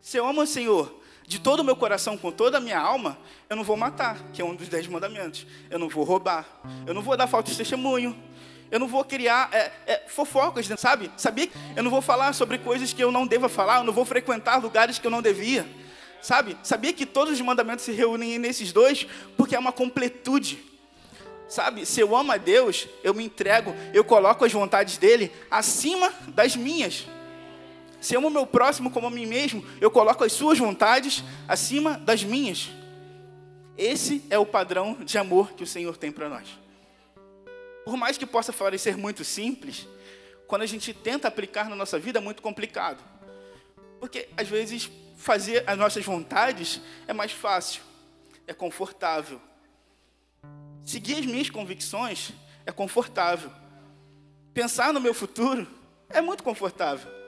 Se 0.00 0.18
eu 0.18 0.26
amo 0.26 0.42
o 0.42 0.46
Senhor 0.46 0.99
de 1.30 1.38
todo 1.38 1.60
o 1.60 1.64
meu 1.64 1.76
coração, 1.76 2.18
com 2.18 2.32
toda 2.32 2.58
a 2.58 2.60
minha 2.60 2.80
alma, 2.80 3.16
eu 3.48 3.54
não 3.54 3.62
vou 3.62 3.76
matar, 3.76 4.18
que 4.32 4.42
é 4.42 4.44
um 4.44 4.52
dos 4.52 4.68
dez 4.68 4.88
mandamentos. 4.88 5.46
Eu 5.70 5.78
não 5.78 5.88
vou 5.88 6.02
roubar. 6.02 6.44
Eu 6.84 6.92
não 6.92 7.02
vou 7.02 7.16
dar 7.16 7.28
falta 7.28 7.52
de 7.52 7.56
testemunho. 7.56 8.20
Eu 8.68 8.80
não 8.80 8.88
vou 8.88 9.04
criar 9.04 9.48
é, 9.52 9.70
é, 9.86 10.02
fofocas, 10.08 10.66
sabe? 10.76 11.08
Sabia? 11.16 11.48
Eu 11.76 11.84
não 11.84 11.90
vou 11.90 12.02
falar 12.02 12.32
sobre 12.32 12.58
coisas 12.58 12.92
que 12.92 13.00
eu 13.00 13.12
não 13.12 13.28
deva 13.28 13.48
falar. 13.48 13.78
Eu 13.78 13.84
não 13.84 13.92
vou 13.92 14.04
frequentar 14.04 14.60
lugares 14.60 14.98
que 14.98 15.06
eu 15.06 15.10
não 15.10 15.22
devia. 15.22 15.64
Sabe? 16.20 16.56
Sabia 16.64 16.92
que 16.92 17.06
todos 17.06 17.34
os 17.34 17.40
mandamentos 17.40 17.84
se 17.84 17.92
reúnem 17.92 18.36
nesses 18.36 18.72
dois? 18.72 19.06
Porque 19.36 19.54
é 19.54 19.58
uma 19.60 19.70
completude. 19.70 20.58
Sabe? 21.48 21.86
Se 21.86 22.00
eu 22.00 22.16
amo 22.16 22.32
a 22.32 22.38
Deus, 22.38 22.88
eu 23.04 23.14
me 23.14 23.22
entrego, 23.22 23.72
eu 23.94 24.02
coloco 24.02 24.44
as 24.44 24.52
vontades 24.52 24.98
dele 24.98 25.30
acima 25.48 26.12
das 26.26 26.56
minhas. 26.56 27.06
Se 28.00 28.16
amo 28.16 28.28
o 28.28 28.30
meu 28.30 28.46
próximo 28.46 28.90
como 28.90 29.06
a 29.06 29.10
mim 29.10 29.26
mesmo, 29.26 29.64
eu 29.80 29.90
coloco 29.90 30.24
as 30.24 30.32
suas 30.32 30.58
vontades 30.58 31.22
acima 31.46 31.98
das 31.98 32.24
minhas. 32.24 32.70
Esse 33.76 34.24
é 34.30 34.38
o 34.38 34.46
padrão 34.46 34.94
de 35.04 35.18
amor 35.18 35.52
que 35.52 35.62
o 35.62 35.66
Senhor 35.66 35.96
tem 35.96 36.10
para 36.10 36.28
nós. 36.28 36.48
Por 37.84 37.96
mais 37.96 38.16
que 38.16 38.26
possa 38.26 38.52
parecer 38.52 38.96
muito 38.96 39.24
simples, 39.24 39.86
quando 40.46 40.62
a 40.62 40.66
gente 40.66 40.94
tenta 40.94 41.28
aplicar 41.28 41.68
na 41.68 41.76
nossa 41.76 41.98
vida 41.98 42.18
é 42.18 42.22
muito 42.22 42.42
complicado. 42.42 43.02
Porque 43.98 44.28
às 44.36 44.48
vezes 44.48 44.90
fazer 45.16 45.62
as 45.66 45.76
nossas 45.76 46.04
vontades 46.04 46.80
é 47.06 47.12
mais 47.12 47.32
fácil, 47.32 47.82
é 48.46 48.54
confortável. 48.54 49.40
Seguir 50.84 51.16
as 51.16 51.26
minhas 51.26 51.50
convicções 51.50 52.32
é 52.64 52.72
confortável. 52.72 53.50
Pensar 54.54 54.92
no 54.92 55.00
meu 55.00 55.12
futuro 55.12 55.68
é 56.08 56.20
muito 56.20 56.42
confortável. 56.42 57.19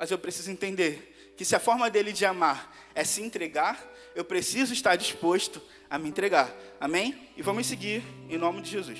Mas 0.00 0.10
eu 0.10 0.18
preciso 0.18 0.50
entender 0.50 1.34
que 1.36 1.44
se 1.44 1.54
a 1.54 1.60
forma 1.60 1.90
dele 1.90 2.10
de 2.10 2.24
amar 2.24 2.74
é 2.94 3.04
se 3.04 3.20
entregar, 3.20 3.86
eu 4.14 4.24
preciso 4.24 4.72
estar 4.72 4.96
disposto 4.96 5.60
a 5.90 5.98
me 5.98 6.08
entregar. 6.08 6.56
Amém? 6.80 7.28
E 7.36 7.42
vamos 7.42 7.66
seguir 7.66 8.02
em 8.30 8.38
nome 8.38 8.62
de 8.62 8.70
Jesus. 8.70 8.98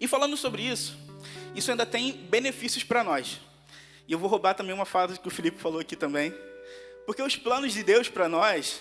E 0.00 0.08
falando 0.08 0.38
sobre 0.38 0.62
isso, 0.62 0.96
isso 1.54 1.70
ainda 1.70 1.84
tem 1.84 2.12
benefícios 2.12 2.82
para 2.82 3.04
nós. 3.04 3.42
E 4.08 4.12
eu 4.14 4.18
vou 4.18 4.30
roubar 4.30 4.54
também 4.54 4.74
uma 4.74 4.86
fala 4.86 5.14
que 5.14 5.28
o 5.28 5.30
Felipe 5.30 5.60
falou 5.60 5.80
aqui 5.80 5.94
também. 5.94 6.34
Porque 7.04 7.22
os 7.22 7.36
planos 7.36 7.74
de 7.74 7.82
Deus 7.82 8.08
para 8.08 8.26
nós, 8.26 8.80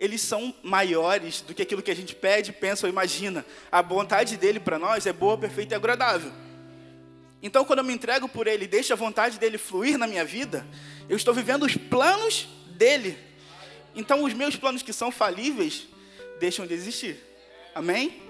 eles 0.00 0.20
são 0.20 0.52
maiores 0.64 1.42
do 1.42 1.54
que 1.54 1.62
aquilo 1.62 1.80
que 1.80 1.92
a 1.92 1.96
gente 1.96 2.12
pede, 2.12 2.52
pensa 2.52 2.86
ou 2.86 2.90
imagina. 2.92 3.46
A 3.70 3.80
vontade 3.80 4.36
dele 4.36 4.58
para 4.58 4.80
nós 4.80 5.06
é 5.06 5.12
boa, 5.12 5.38
perfeita 5.38 5.74
e 5.74 5.76
agradável. 5.76 6.32
Então, 7.44 7.62
quando 7.62 7.80
eu 7.80 7.84
me 7.84 7.92
entrego 7.92 8.26
por 8.26 8.46
ele, 8.46 8.66
deixo 8.66 8.94
a 8.94 8.96
vontade 8.96 9.38
dele 9.38 9.58
fluir 9.58 9.98
na 9.98 10.06
minha 10.06 10.24
vida, 10.24 10.66
eu 11.10 11.14
estou 11.14 11.34
vivendo 11.34 11.64
os 11.64 11.76
planos 11.76 12.48
dele. 12.68 13.18
Então, 13.94 14.24
os 14.24 14.32
meus 14.32 14.56
planos 14.56 14.82
que 14.82 14.94
são 14.94 15.12
falíveis 15.12 15.86
deixam 16.40 16.66
de 16.66 16.72
existir. 16.72 17.18
Amém? 17.74 18.22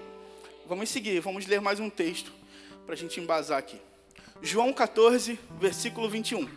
Vamos 0.67 0.89
seguir, 0.89 1.21
vamos 1.21 1.45
ler 1.45 1.61
mais 1.61 1.79
um 1.79 1.89
texto 1.89 2.29
para 2.85 2.93
a 2.93 2.97
gente 2.97 3.17
embasar 3.21 3.57
aqui. 3.57 3.79
João 4.41 4.73
14, 4.73 5.39
versículo 5.61 6.09
21. 6.09 6.49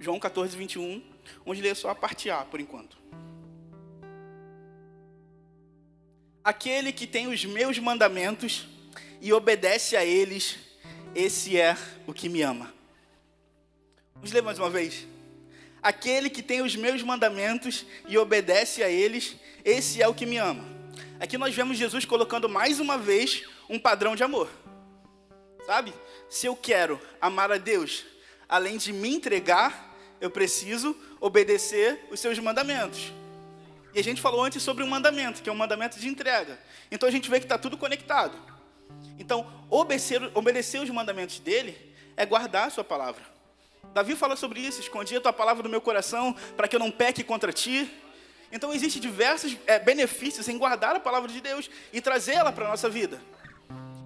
João 0.00 0.18
14, 0.18 0.56
21. 0.56 1.00
Vamos 1.46 1.62
ler 1.62 1.76
só 1.76 1.90
a 1.90 1.94
parte 1.94 2.28
A 2.28 2.38
por 2.38 2.58
enquanto. 2.58 3.07
Aquele 6.48 6.92
que 6.92 7.06
tem 7.06 7.26
os 7.26 7.44
meus 7.44 7.78
mandamentos 7.78 8.66
e 9.20 9.34
obedece 9.34 9.94
a 9.98 10.02
eles, 10.02 10.56
esse 11.14 11.60
é 11.60 11.76
o 12.06 12.14
que 12.14 12.26
me 12.26 12.40
ama. 12.40 12.72
Vamos 14.14 14.32
ler 14.32 14.42
mais 14.42 14.58
uma 14.58 14.70
vez. 14.70 15.06
Aquele 15.82 16.30
que 16.30 16.42
tem 16.42 16.62
os 16.62 16.74
meus 16.74 17.02
mandamentos 17.02 17.84
e 18.06 18.16
obedece 18.16 18.82
a 18.82 18.88
eles, 18.88 19.36
esse 19.62 20.00
é 20.00 20.08
o 20.08 20.14
que 20.14 20.24
me 20.24 20.38
ama. 20.38 20.64
Aqui 21.20 21.36
nós 21.36 21.54
vemos 21.54 21.76
Jesus 21.76 22.06
colocando 22.06 22.48
mais 22.48 22.80
uma 22.80 22.96
vez 22.96 23.44
um 23.68 23.78
padrão 23.78 24.16
de 24.16 24.22
amor. 24.22 24.48
Sabe? 25.66 25.92
Se 26.30 26.46
eu 26.46 26.56
quero 26.56 26.98
amar 27.20 27.52
a 27.52 27.58
Deus, 27.58 28.06
além 28.48 28.78
de 28.78 28.90
me 28.90 29.14
entregar, 29.14 29.94
eu 30.18 30.30
preciso 30.30 30.96
obedecer 31.20 32.06
os 32.10 32.18
seus 32.18 32.38
mandamentos. 32.38 33.12
A 33.98 34.02
gente 34.02 34.20
falou 34.20 34.42
antes 34.44 34.62
sobre 34.62 34.84
um 34.84 34.86
mandamento, 34.86 35.42
que 35.42 35.48
é 35.48 35.52
um 35.52 35.56
mandamento 35.56 35.98
de 35.98 36.08
entrega. 36.08 36.58
Então 36.90 37.08
a 37.08 37.12
gente 37.12 37.28
vê 37.28 37.38
que 37.38 37.44
está 37.44 37.58
tudo 37.58 37.76
conectado. 37.76 38.38
Então, 39.18 39.46
obedecer, 39.68 40.30
obedecer 40.34 40.80
os 40.80 40.90
mandamentos 40.90 41.38
dele 41.40 41.76
é 42.16 42.24
guardar 42.24 42.68
a 42.68 42.70
sua 42.70 42.84
palavra. 42.84 43.22
Davi 43.92 44.14
fala 44.14 44.36
sobre 44.36 44.60
isso, 44.60 44.80
escondi 44.80 45.16
a 45.16 45.20
tua 45.20 45.32
palavra 45.32 45.62
no 45.62 45.68
meu 45.68 45.80
coração 45.80 46.34
para 46.56 46.68
que 46.68 46.76
eu 46.76 46.80
não 46.80 46.90
peque 46.90 47.24
contra 47.24 47.52
ti. 47.52 47.90
Então 48.50 48.72
existem 48.72 49.00
diversos 49.00 49.56
é, 49.66 49.78
benefícios 49.78 50.48
em 50.48 50.56
guardar 50.56 50.96
a 50.96 51.00
palavra 51.00 51.30
de 51.30 51.40
Deus 51.40 51.68
e 51.92 52.00
trazê-la 52.00 52.52
para 52.52 52.66
a 52.66 52.68
nossa 52.68 52.88
vida. 52.88 53.20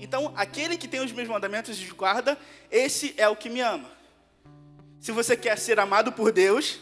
Então, 0.01 0.33
aquele 0.37 0.77
que 0.77 0.89
tem 0.89 1.01
os 1.01 1.13
meus 1.13 1.29
mandamentos 1.29 1.81
e 1.81 1.87
guarda, 1.93 2.37
esse 2.71 3.15
é 3.17 3.29
o 3.29 3.37
que 3.37 3.49
me 3.49 3.61
ama. 3.61 3.89
Se 5.01 5.13
você 5.13 5.37
quer 5.37 5.57
ser 5.57 5.79
amado 5.79 6.11
por 6.11 6.33
Deus, 6.33 6.81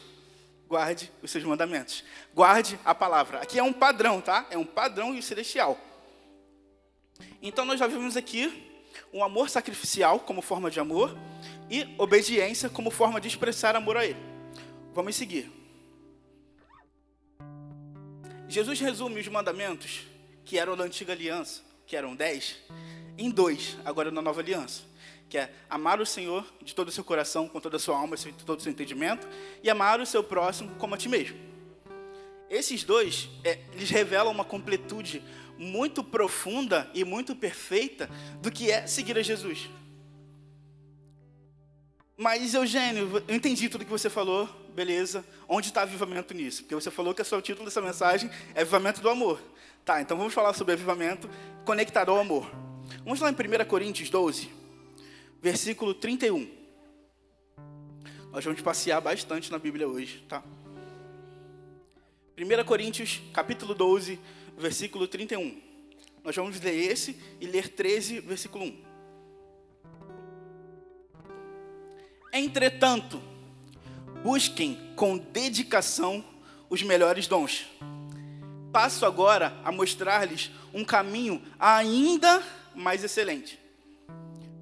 guarde 0.70 1.10
os 1.20 1.32
seus 1.32 1.42
mandamentos. 1.42 2.04
Guarde 2.32 2.78
a 2.84 2.94
palavra. 2.94 3.40
Aqui 3.40 3.58
é 3.58 3.62
um 3.62 3.72
padrão, 3.72 4.20
tá? 4.20 4.46
É 4.50 4.56
um 4.56 4.64
padrão 4.64 5.20
celestial. 5.20 5.76
Então, 7.42 7.64
nós 7.64 7.80
já 7.80 7.88
vimos 7.88 8.16
aqui 8.16 8.86
um 9.12 9.24
amor 9.24 9.50
sacrificial 9.50 10.20
como 10.20 10.40
forma 10.40 10.70
de 10.70 10.78
amor 10.78 11.18
e 11.68 11.92
obediência 11.98 12.70
como 12.70 12.88
forma 12.88 13.20
de 13.20 13.26
expressar 13.26 13.74
amor 13.74 13.96
a 13.96 14.06
Ele. 14.06 14.20
Vamos 14.94 15.16
seguir. 15.16 15.50
Jesus 18.48 18.78
resume 18.78 19.20
os 19.20 19.26
mandamentos 19.26 20.04
que 20.44 20.56
eram 20.56 20.76
da 20.76 20.84
antiga 20.84 21.12
aliança, 21.12 21.62
que 21.84 21.96
eram 21.96 22.14
dez, 22.14 22.58
em 23.18 23.28
dois, 23.28 23.76
agora 23.84 24.10
na 24.12 24.22
nova 24.22 24.40
aliança, 24.40 24.82
que 25.30 25.38
é 25.38 25.50
amar 25.70 26.00
o 26.00 26.04
Senhor 26.04 26.44
de 26.60 26.74
todo 26.74 26.88
o 26.88 26.92
seu 26.92 27.04
coração, 27.04 27.48
com 27.48 27.60
toda 27.60 27.76
a 27.76 27.80
sua 27.80 27.96
alma, 27.96 28.16
de 28.16 28.32
todo 28.32 28.58
o 28.58 28.62
seu 28.62 28.72
entendimento, 28.72 29.28
e 29.62 29.70
amar 29.70 30.00
o 30.00 30.04
seu 30.04 30.24
próximo 30.24 30.74
como 30.76 30.96
a 30.96 30.98
ti 30.98 31.08
mesmo. 31.08 31.38
Esses 32.50 32.82
dois, 32.82 33.30
é, 33.44 33.60
eles 33.72 33.88
revelam 33.90 34.32
uma 34.32 34.44
completude 34.44 35.22
muito 35.56 36.02
profunda 36.02 36.90
e 36.92 37.04
muito 37.04 37.36
perfeita 37.36 38.10
do 38.42 38.50
que 38.50 38.72
é 38.72 38.88
seguir 38.88 39.16
a 39.16 39.22
Jesus. 39.22 39.70
Mas, 42.16 42.52
Eugênio, 42.52 43.22
eu 43.28 43.34
entendi 43.34 43.68
tudo 43.68 43.84
que 43.84 43.90
você 43.90 44.10
falou, 44.10 44.48
beleza. 44.74 45.24
Onde 45.48 45.68
está 45.68 45.82
avivamento 45.82 46.34
nisso? 46.34 46.62
Porque 46.62 46.74
você 46.74 46.90
falou 46.90 47.14
que 47.14 47.22
o 47.22 47.40
título 47.40 47.66
dessa 47.66 47.80
mensagem 47.80 48.28
é 48.52 48.62
Avivamento 48.62 49.00
do 49.00 49.08
Amor. 49.08 49.40
Tá, 49.84 50.00
então 50.00 50.16
vamos 50.16 50.34
falar 50.34 50.52
sobre 50.54 50.74
avivamento 50.74 51.30
conectado 51.64 52.10
ao 52.10 52.18
amor. 52.18 52.50
Vamos 53.04 53.20
lá 53.20 53.30
em 53.30 53.32
1 53.32 53.64
Coríntios 53.66 54.10
12, 54.10 54.59
versículo 55.40 55.94
31. 55.94 56.48
Nós 58.30 58.44
vamos 58.44 58.60
passear 58.60 59.00
bastante 59.00 59.50
na 59.50 59.58
Bíblia 59.58 59.88
hoje, 59.88 60.24
tá? 60.28 60.42
1 62.38 62.64
Coríntios, 62.64 63.20
capítulo 63.32 63.74
12, 63.74 64.18
versículo 64.56 65.08
31. 65.08 65.60
Nós 66.22 66.36
vamos 66.36 66.60
ler 66.60 66.74
esse 66.74 67.16
e 67.40 67.46
ler 67.46 67.68
13, 67.68 68.20
versículo 68.20 68.64
1. 68.64 68.90
Entretanto, 72.32 73.20
busquem 74.22 74.78
com 74.94 75.18
dedicação 75.18 76.24
os 76.68 76.82
melhores 76.82 77.26
dons. 77.26 77.66
Passo 78.72 79.04
agora 79.04 79.60
a 79.64 79.72
mostrar-lhes 79.72 80.50
um 80.72 80.84
caminho 80.84 81.42
ainda 81.58 82.42
mais 82.74 83.02
excelente. 83.02 83.59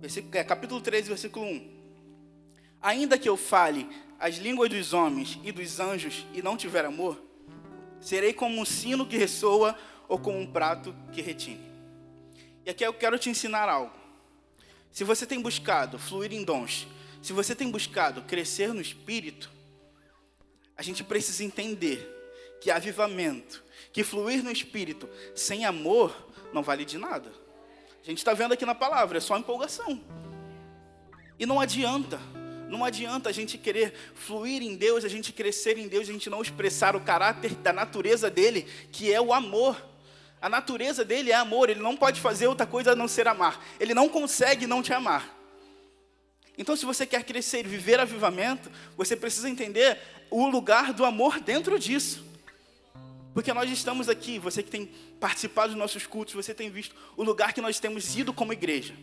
Versículo, 0.01 0.37
é, 0.37 0.45
capítulo 0.45 0.81
13, 0.81 1.09
versículo 1.09 1.47
1. 1.47 1.79
Ainda 2.81 3.19
que 3.19 3.29
eu 3.29 3.37
fale 3.37 3.89
as 4.19 4.37
línguas 4.37 4.71
dos 4.71 4.93
homens 4.93 5.39
e 5.43 5.51
dos 5.51 5.81
anjos 5.81 6.25
e 6.33 6.43
não 6.43 6.57
tiver 6.57 6.85
amor, 6.85 7.21
serei 8.01 8.33
como 8.33 8.61
um 8.61 8.65
sino 8.65 9.07
que 9.07 9.17
ressoa 9.17 9.77
ou 10.09 10.19
como 10.19 10.39
um 10.39 10.47
prato 10.47 10.95
que 11.13 11.21
retine. 11.21 11.61
E 12.65 12.71
aqui 12.71 12.85
eu 12.85 12.95
quero 12.95 13.19
te 13.19 13.29
ensinar 13.29 13.69
algo. 13.69 13.93
Se 14.91 15.03
você 15.05 15.27
tem 15.27 15.41
buscado 15.41 15.99
fluir 15.99 16.33
em 16.33 16.45
dons, 16.45 16.87
se 17.23 17.33
você 17.33 17.55
tem 17.55 17.71
buscado 17.71 18.23
crescer 18.23 18.73
no 18.73 18.81
espírito, 18.81 19.51
a 20.77 20.83
gente 20.83 21.03
precisa 21.03 21.43
entender 21.43 22.15
que 22.61 22.71
avivamento, 22.71 23.65
que 23.93 24.05
fluir 24.05 24.43
no 24.45 24.51
espírito 24.51 25.09
sem 25.35 25.65
amor 25.65 26.15
não 26.53 26.63
vale 26.63 26.85
de 26.85 26.99
nada. 26.99 27.33
A 28.09 28.11
gente 28.11 28.21
está 28.21 28.33
vendo 28.33 28.53
aqui 28.53 28.65
na 28.65 28.75
palavra, 28.75 29.19
é 29.19 29.21
só 29.21 29.37
empolgação. 29.37 30.01
E 31.39 31.45
não 31.45 31.61
adianta, 31.61 32.19
não 32.67 32.83
adianta 32.83 33.29
a 33.29 33.33
gente 33.33 33.59
querer 33.59 33.93
fluir 34.15 34.63
em 34.63 34.77
Deus, 34.77 35.05
a 35.05 35.09
gente 35.09 35.31
crescer 35.31 35.77
em 35.77 35.87
Deus, 35.87 36.09
a 36.09 36.13
gente 36.13 36.31
não 36.31 36.41
expressar 36.41 36.97
o 36.97 37.03
caráter 37.03 37.55
da 37.57 37.71
natureza 37.71 38.31
dele, 38.31 38.67
que 38.91 39.13
é 39.13 39.21
o 39.21 39.31
amor. 39.31 39.77
A 40.41 40.49
natureza 40.49 41.05
dele 41.05 41.33
é 41.33 41.35
amor, 41.35 41.69
ele 41.69 41.81
não 41.81 41.99
pode 41.99 42.19
fazer 42.19 42.47
outra 42.47 42.67
coisa 42.67 42.93
a 42.93 42.97
não 42.97 43.07
ser 43.07 43.29
amar. 43.29 43.63
Ele 43.79 43.93
não 43.93 44.09
consegue 44.09 44.67
não 44.67 44.83
te 44.83 44.95
amar. 44.95 45.37
Então, 46.57 46.75
se 46.75 46.87
você 46.87 47.05
quer 47.05 47.25
crescer 47.25 47.67
e 47.67 47.69
viver 47.69 48.01
avivamento, 48.01 48.71
você 48.97 49.17
precisa 49.17 49.51
entender 49.51 49.99
o 50.31 50.49
lugar 50.49 50.95
do 50.95 51.05
amor 51.05 51.41
dentro 51.41 51.79
disso. 51.79 52.25
Porque 53.39 53.53
nós 53.53 53.71
estamos 53.71 54.09
aqui, 54.09 54.37
você 54.37 54.65
que 54.65 54.69
tem 54.69 54.91
participado 55.21 55.69
dos 55.69 55.79
nossos 55.79 56.05
cultos, 56.05 56.35
você 56.35 56.53
tem 56.53 56.69
visto 56.69 56.97
o 57.17 57.23
lugar 57.23 57.53
que 57.53 57.61
nós 57.61 57.79
temos 57.79 58.17
ido 58.17 58.33
como 58.33 58.53
igreja. 58.53 58.97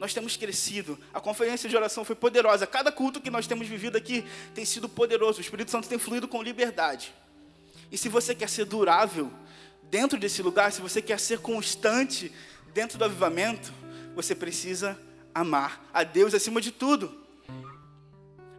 Nós 0.00 0.12
temos 0.12 0.36
crescido, 0.36 0.98
a 1.14 1.20
conferência 1.20 1.68
de 1.70 1.76
oração 1.76 2.04
foi 2.04 2.16
poderosa. 2.16 2.66
Cada 2.66 2.90
culto 2.90 3.20
que 3.20 3.30
nós 3.30 3.46
temos 3.46 3.68
vivido 3.68 3.96
aqui 3.96 4.24
tem 4.52 4.64
sido 4.64 4.88
poderoso. 4.88 5.38
O 5.38 5.40
Espírito 5.40 5.70
Santo 5.70 5.88
tem 5.88 5.96
fluído 5.96 6.26
com 6.26 6.42
liberdade. 6.42 7.14
E 7.88 7.96
se 7.96 8.08
você 8.08 8.34
quer 8.34 8.48
ser 8.48 8.64
durável 8.64 9.32
dentro 9.84 10.18
desse 10.18 10.42
lugar, 10.42 10.72
se 10.72 10.80
você 10.80 11.00
quer 11.00 11.20
ser 11.20 11.38
constante 11.38 12.32
dentro 12.74 12.98
do 12.98 13.04
avivamento, 13.04 13.72
você 14.12 14.34
precisa 14.34 15.00
amar 15.32 15.88
a 15.94 16.02
Deus 16.02 16.34
acima 16.34 16.60
de 16.60 16.72
tudo. 16.72 17.16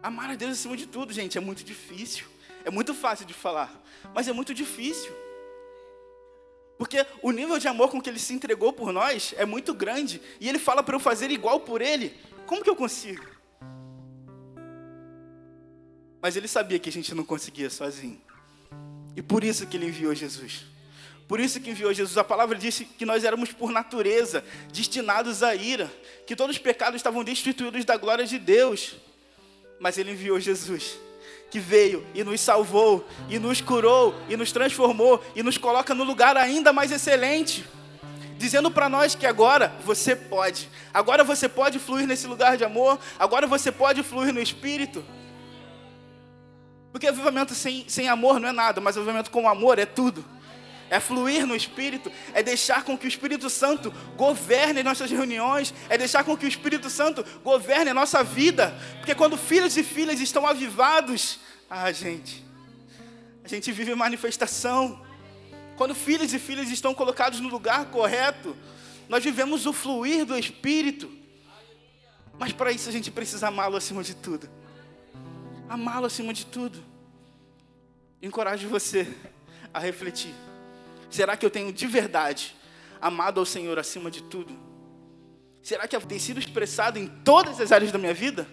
Amar 0.01 0.29
a 0.29 0.35
Deus 0.35 0.53
acima 0.53 0.77
de 0.77 0.87
tudo, 0.87 1.11
gente, 1.11 1.37
é 1.37 1.41
muito 1.41 1.61
difícil. 1.61 2.31
É 2.65 2.71
muito 2.71 2.93
fácil 2.93 3.25
de 3.25 3.33
falar, 3.33 3.83
mas 4.13 4.27
é 4.27 4.33
muito 4.33 4.53
difícil. 4.53 5.11
Porque 6.77 7.05
o 7.21 7.31
nível 7.31 7.59
de 7.59 7.67
amor 7.67 7.89
com 7.89 8.01
que 8.01 8.09
ele 8.09 8.19
se 8.19 8.33
entregou 8.33 8.73
por 8.73 8.91
nós 8.91 9.33
é 9.37 9.45
muito 9.45 9.73
grande. 9.73 10.21
E 10.39 10.49
ele 10.49 10.59
fala 10.59 10.81
para 10.83 10.95
eu 10.95 10.99
fazer 10.99 11.31
igual 11.31 11.59
por 11.59 11.81
ele. 11.81 12.17
Como 12.45 12.63
que 12.63 12.69
eu 12.69 12.75
consigo? 12.75 13.25
Mas 16.21 16.35
ele 16.35 16.47
sabia 16.47 16.79
que 16.79 16.89
a 16.89 16.91
gente 16.91 17.13
não 17.13 17.23
conseguia 17.23 17.69
sozinho. 17.69 18.21
E 19.15 19.21
por 19.21 19.43
isso 19.43 19.67
que 19.67 19.77
ele 19.77 19.87
enviou 19.87 20.13
Jesus. 20.15 20.65
Por 21.27 21.39
isso 21.39 21.59
que 21.59 21.69
enviou 21.69 21.93
Jesus. 21.93 22.17
A 22.17 22.23
palavra 22.23 22.57
disse 22.57 22.85
que 22.85 23.05
nós 23.05 23.23
éramos 23.23 23.51
por 23.51 23.71
natureza 23.71 24.43
destinados 24.71 25.43
à 25.43 25.55
ira, 25.55 25.91
que 26.25 26.35
todos 26.35 26.55
os 26.55 26.61
pecados 26.61 26.95
estavam 26.95 27.23
destituídos 27.23 27.85
da 27.85 27.97
glória 27.97 28.25
de 28.25 28.39
Deus. 28.39 28.95
Mas 29.79 29.97
ele 29.97 30.11
enviou 30.11 30.39
Jesus, 30.39 30.97
que 31.53 31.59
veio 31.59 32.03
e 32.15 32.23
nos 32.23 32.41
salvou, 32.41 33.07
e 33.29 33.37
nos 33.37 33.61
curou, 33.61 34.15
e 34.27 34.35
nos 34.35 34.51
transformou, 34.51 35.23
e 35.35 35.43
nos 35.43 35.55
coloca 35.55 35.93
no 35.93 36.03
lugar 36.03 36.35
ainda 36.35 36.73
mais 36.73 36.91
excelente 36.91 37.63
dizendo 38.39 38.71
para 38.71 38.89
nós 38.89 39.13
que 39.13 39.27
agora 39.27 39.71
você 39.85 40.15
pode. 40.15 40.67
Agora 40.91 41.23
você 41.23 41.47
pode 41.47 41.77
fluir 41.77 42.07
nesse 42.07 42.25
lugar 42.25 42.57
de 42.57 42.65
amor. 42.65 42.99
Agora 43.19 43.45
você 43.45 43.71
pode 43.71 44.01
fluir 44.01 44.33
no 44.33 44.41
Espírito. 44.41 45.05
Porque 46.91 47.05
avivamento 47.05 47.53
sem, 47.53 47.87
sem 47.87 48.09
amor 48.09 48.39
não 48.39 48.49
é 48.49 48.51
nada, 48.51 48.81
mas 48.81 48.97
avivamento 48.97 49.29
com 49.29 49.47
amor 49.47 49.77
é 49.77 49.85
tudo. 49.85 50.25
É 50.93 50.99
fluir 50.99 51.47
no 51.47 51.55
Espírito, 51.55 52.11
é 52.35 52.43
deixar 52.43 52.83
com 52.83 52.95
que 52.95 53.07
o 53.07 53.07
Espírito 53.07 53.49
Santo 53.49 53.91
governe 54.15 54.83
nossas 54.83 55.09
reuniões, 55.09 55.73
é 55.89 55.97
deixar 55.97 56.23
com 56.23 56.37
que 56.37 56.45
o 56.45 56.47
Espírito 56.47 56.87
Santo 56.87 57.25
governe 57.43 57.89
a 57.89 57.95
nossa 57.95 58.23
vida. 58.23 58.79
Porque 58.99 59.15
quando 59.15 59.35
filhos 59.35 59.75
e 59.75 59.81
filhas 59.81 60.19
estão 60.19 60.45
avivados, 60.45 61.39
ah, 61.67 61.91
gente, 61.91 62.45
a 63.43 63.47
gente 63.47 63.71
vive 63.71 63.95
manifestação. 63.95 65.03
Quando 65.77 65.95
filhos 65.95 66.31
e 66.31 66.37
filhas 66.37 66.69
estão 66.69 66.93
colocados 66.93 67.39
no 67.39 67.49
lugar 67.49 67.85
correto, 67.85 68.55
nós 69.09 69.23
vivemos 69.23 69.65
o 69.65 69.73
fluir 69.73 70.25
do 70.25 70.37
Espírito. 70.37 71.11
Mas 72.37 72.51
para 72.51 72.71
isso 72.71 72.87
a 72.87 72.91
gente 72.91 73.09
precisa 73.09 73.47
amá-lo 73.47 73.77
acima 73.77 74.03
de 74.03 74.13
tudo. 74.13 74.47
Amá-lo 75.67 76.05
acima 76.05 76.31
de 76.31 76.45
tudo. 76.45 76.77
Encorajo 78.21 78.69
você 78.69 79.11
a 79.73 79.79
refletir. 79.79 80.35
Será 81.13 81.37
que 81.37 81.45
eu 81.45 81.51
tenho 81.51 81.71
de 81.71 81.85
verdade 81.85 82.55
amado 82.99 83.39
ao 83.39 83.45
Senhor 83.45 83.77
acima 83.77 84.09
de 84.09 84.23
tudo? 84.23 84.51
Será 85.61 85.87
que 85.87 85.95
tem 86.07 86.17
sido 86.17 86.39
expressado 86.39 86.97
em 86.97 87.05
todas 87.07 87.61
as 87.61 87.71
áreas 87.71 87.91
da 87.91 87.99
minha 87.99 88.15
vida? 88.15 88.47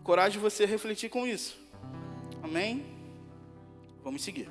Encorajo 0.00 0.40
você 0.40 0.66
refletir 0.66 1.08
com 1.08 1.28
isso. 1.28 1.56
Amém? 2.42 2.84
Vamos 4.02 4.22
seguir. 4.22 4.48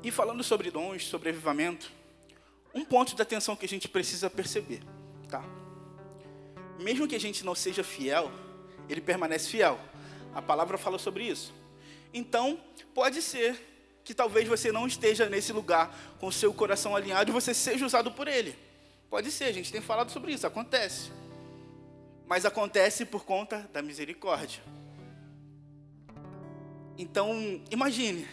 E 0.00 0.12
falando 0.12 0.44
sobre 0.44 0.70
dons, 0.70 1.04
sobre 1.04 1.30
avivamento, 1.30 1.90
um 2.72 2.84
ponto 2.84 3.16
de 3.16 3.20
atenção 3.20 3.56
que 3.56 3.66
a 3.66 3.68
gente 3.68 3.88
precisa 3.88 4.30
perceber, 4.30 4.80
tá? 5.28 5.42
Mesmo 6.78 7.08
que 7.08 7.16
a 7.16 7.20
gente 7.20 7.44
não 7.44 7.56
seja 7.56 7.82
fiel, 7.82 8.30
ele 8.88 9.00
permanece 9.00 9.48
fiel. 9.48 9.76
A 10.32 10.40
palavra 10.40 10.78
fala 10.78 11.00
sobre 11.00 11.24
isso. 11.24 11.57
Então, 12.12 12.60
pode 12.94 13.20
ser 13.22 13.58
que 14.04 14.14
talvez 14.14 14.48
você 14.48 14.72
não 14.72 14.86
esteja 14.86 15.28
nesse 15.28 15.52
lugar 15.52 15.94
com 16.18 16.28
o 16.28 16.32
seu 16.32 16.52
coração 16.54 16.96
alinhado 16.96 17.30
e 17.30 17.32
você 17.32 17.52
seja 17.52 17.84
usado 17.84 18.10
por 18.12 18.26
ele. 18.26 18.56
Pode 19.10 19.30
ser, 19.30 19.44
a 19.44 19.52
gente 19.52 19.70
tem 19.70 19.80
falado 19.80 20.10
sobre 20.10 20.32
isso, 20.32 20.46
acontece. 20.46 21.10
Mas 22.26 22.44
acontece 22.44 23.04
por 23.04 23.24
conta 23.24 23.68
da 23.72 23.82
misericórdia. 23.82 24.62
Então, 26.96 27.60
imagine, 27.70 28.26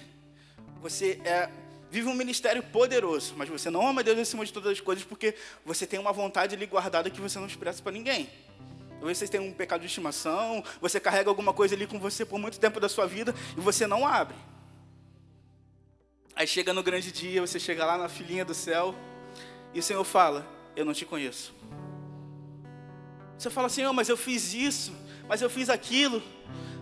você 0.81 1.19
é, 1.23 1.49
vive 1.89 2.07
um 2.07 2.13
ministério 2.13 2.63
poderoso, 2.63 3.33
mas 3.37 3.47
você 3.47 3.69
não 3.69 3.87
ama 3.87 4.03
Deus 4.03 4.17
acima 4.17 4.45
de 4.45 4.51
todas 4.51 4.71
as 4.71 4.79
coisas 4.79 5.03
porque 5.03 5.35
você 5.65 5.85
tem 5.85 5.99
uma 5.99 6.11
vontade 6.11 6.55
ali 6.55 6.65
guardada 6.65 7.09
que 7.09 7.21
você 7.21 7.37
não 7.37 7.47
expressa 7.47 7.81
para 7.81 7.91
ninguém. 7.91 8.29
Talvez 8.99 9.17
você 9.17 9.27
tenha 9.27 9.43
um 9.43 9.53
pecado 9.53 9.81
de 9.81 9.87
estimação, 9.87 10.63
você 10.81 10.99
carrega 10.99 11.29
alguma 11.29 11.53
coisa 11.53 11.75
ali 11.75 11.85
com 11.85 11.99
você 11.99 12.25
por 12.25 12.39
muito 12.39 12.59
tempo 12.59 12.79
da 12.79 12.89
sua 12.89 13.05
vida 13.05 13.33
e 13.57 13.61
você 13.61 13.85
não 13.85 14.05
abre. 14.05 14.35
Aí 16.35 16.47
chega 16.47 16.73
no 16.73 16.83
grande 16.83 17.11
dia, 17.11 17.41
você 17.41 17.59
chega 17.59 17.85
lá 17.85 17.97
na 17.97 18.09
filhinha 18.09 18.43
do 18.43 18.53
céu 18.53 18.95
e 19.73 19.79
o 19.79 19.83
Senhor 19.83 20.03
fala: 20.03 20.45
Eu 20.75 20.83
não 20.83 20.93
te 20.93 21.05
conheço. 21.05 21.53
Você 23.37 23.49
fala, 23.49 23.67
Senhor, 23.67 23.91
mas 23.93 24.07
eu 24.07 24.15
fiz 24.15 24.53
isso, 24.53 24.93
mas 25.27 25.41
eu 25.41 25.49
fiz 25.49 25.69
aquilo, 25.69 26.23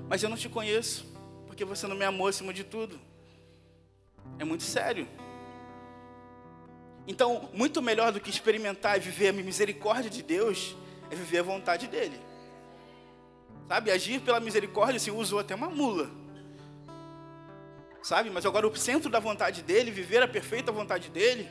mas 0.07 0.21
eu 0.21 0.29
não 0.29 0.37
te 0.37 0.47
conheço, 0.47 1.05
porque 1.47 1.65
você 1.65 1.87
não 1.87 1.95
me 1.95 2.05
amou 2.05 2.27
acima 2.27 2.53
de 2.53 2.63
tudo. 2.63 2.99
É 4.37 4.43
muito 4.43 4.63
sério. 4.63 5.07
Então, 7.07 7.49
muito 7.53 7.81
melhor 7.81 8.11
do 8.11 8.19
que 8.19 8.29
experimentar 8.29 8.97
e 8.97 8.99
viver 8.99 9.29
a 9.29 9.33
misericórdia 9.33 10.09
de 10.09 10.23
Deus 10.23 10.75
é 11.13 11.15
viver 11.15 11.39
a 11.39 11.43
vontade 11.43 11.87
dele. 11.87 12.19
Sabe, 13.67 13.91
agir 13.91 14.19
pela 14.21 14.39
misericórdia 14.39 14.99
se 14.99 15.09
usou 15.09 15.39
até 15.39 15.55
uma 15.55 15.69
mula. 15.69 16.09
Sabe, 18.01 18.29
mas 18.29 18.45
agora 18.45 18.67
o 18.67 18.75
centro 18.75 19.09
da 19.09 19.19
vontade 19.19 19.61
dele, 19.61 19.89
viver 19.89 20.21
a 20.21 20.27
perfeita 20.27 20.71
vontade 20.71 21.09
dele, 21.09 21.49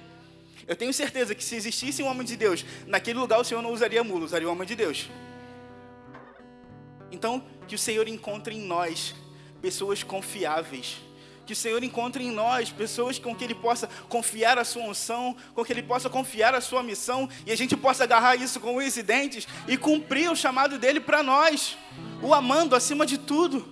eu 0.67 0.77
tenho 0.77 0.93
certeza 0.93 1.35
que 1.35 1.43
se 1.43 1.57
existisse 1.57 2.03
um 2.03 2.07
homem 2.07 2.25
de 2.25 2.37
Deus, 2.37 2.65
naquele 2.87 3.19
lugar 3.19 3.41
o 3.41 3.45
Senhor 3.45 3.63
não 3.63 3.73
usaria 3.73 4.05
mula, 4.05 4.27
usaria 4.27 4.49
o 4.49 4.53
homem 4.53 4.67
de 4.67 4.77
Deus. 4.77 5.09
Então, 7.11 7.43
que 7.67 7.75
o 7.75 7.79
Senhor 7.79 8.07
encontre 8.07 8.55
em 8.55 8.61
nós 8.61 9.15
pessoas 9.61 10.03
confiáveis 10.03 11.01
que 11.53 11.59
o 11.59 11.61
Senhor 11.61 11.85
encontre 11.85 12.25
em 12.25 12.31
nós 12.31 12.71
pessoas 12.71 13.19
com 13.19 13.35
que 13.37 13.45
Ele 13.45 13.55
possa 13.55 13.87
confiar 14.09 14.57
a 14.57 14.65
sua 14.65 14.85
unção, 14.85 15.37
com 15.55 15.63
que 15.63 15.71
Ele 15.71 15.83
possa 15.83 16.09
confiar 16.09 16.55
a 16.55 16.63
sua 16.63 16.83
missão, 16.83 17.29
e 17.45 17.53
a 17.53 17.57
gente 17.57 17.77
possa 17.77 18.05
agarrar 18.05 18.37
isso 18.37 18.59
com 18.59 18.77
os 18.77 18.95
dentes 18.95 19.47
e 19.69 19.77
cumprir 19.77 20.31
o 20.31 20.35
chamado 20.35 20.79
dele 20.79 20.99
para 20.99 21.23
nós, 21.23 21.77
o 22.23 22.33
amando 22.33 22.75
acima 22.75 23.05
de 23.05 23.19
tudo, 23.19 23.71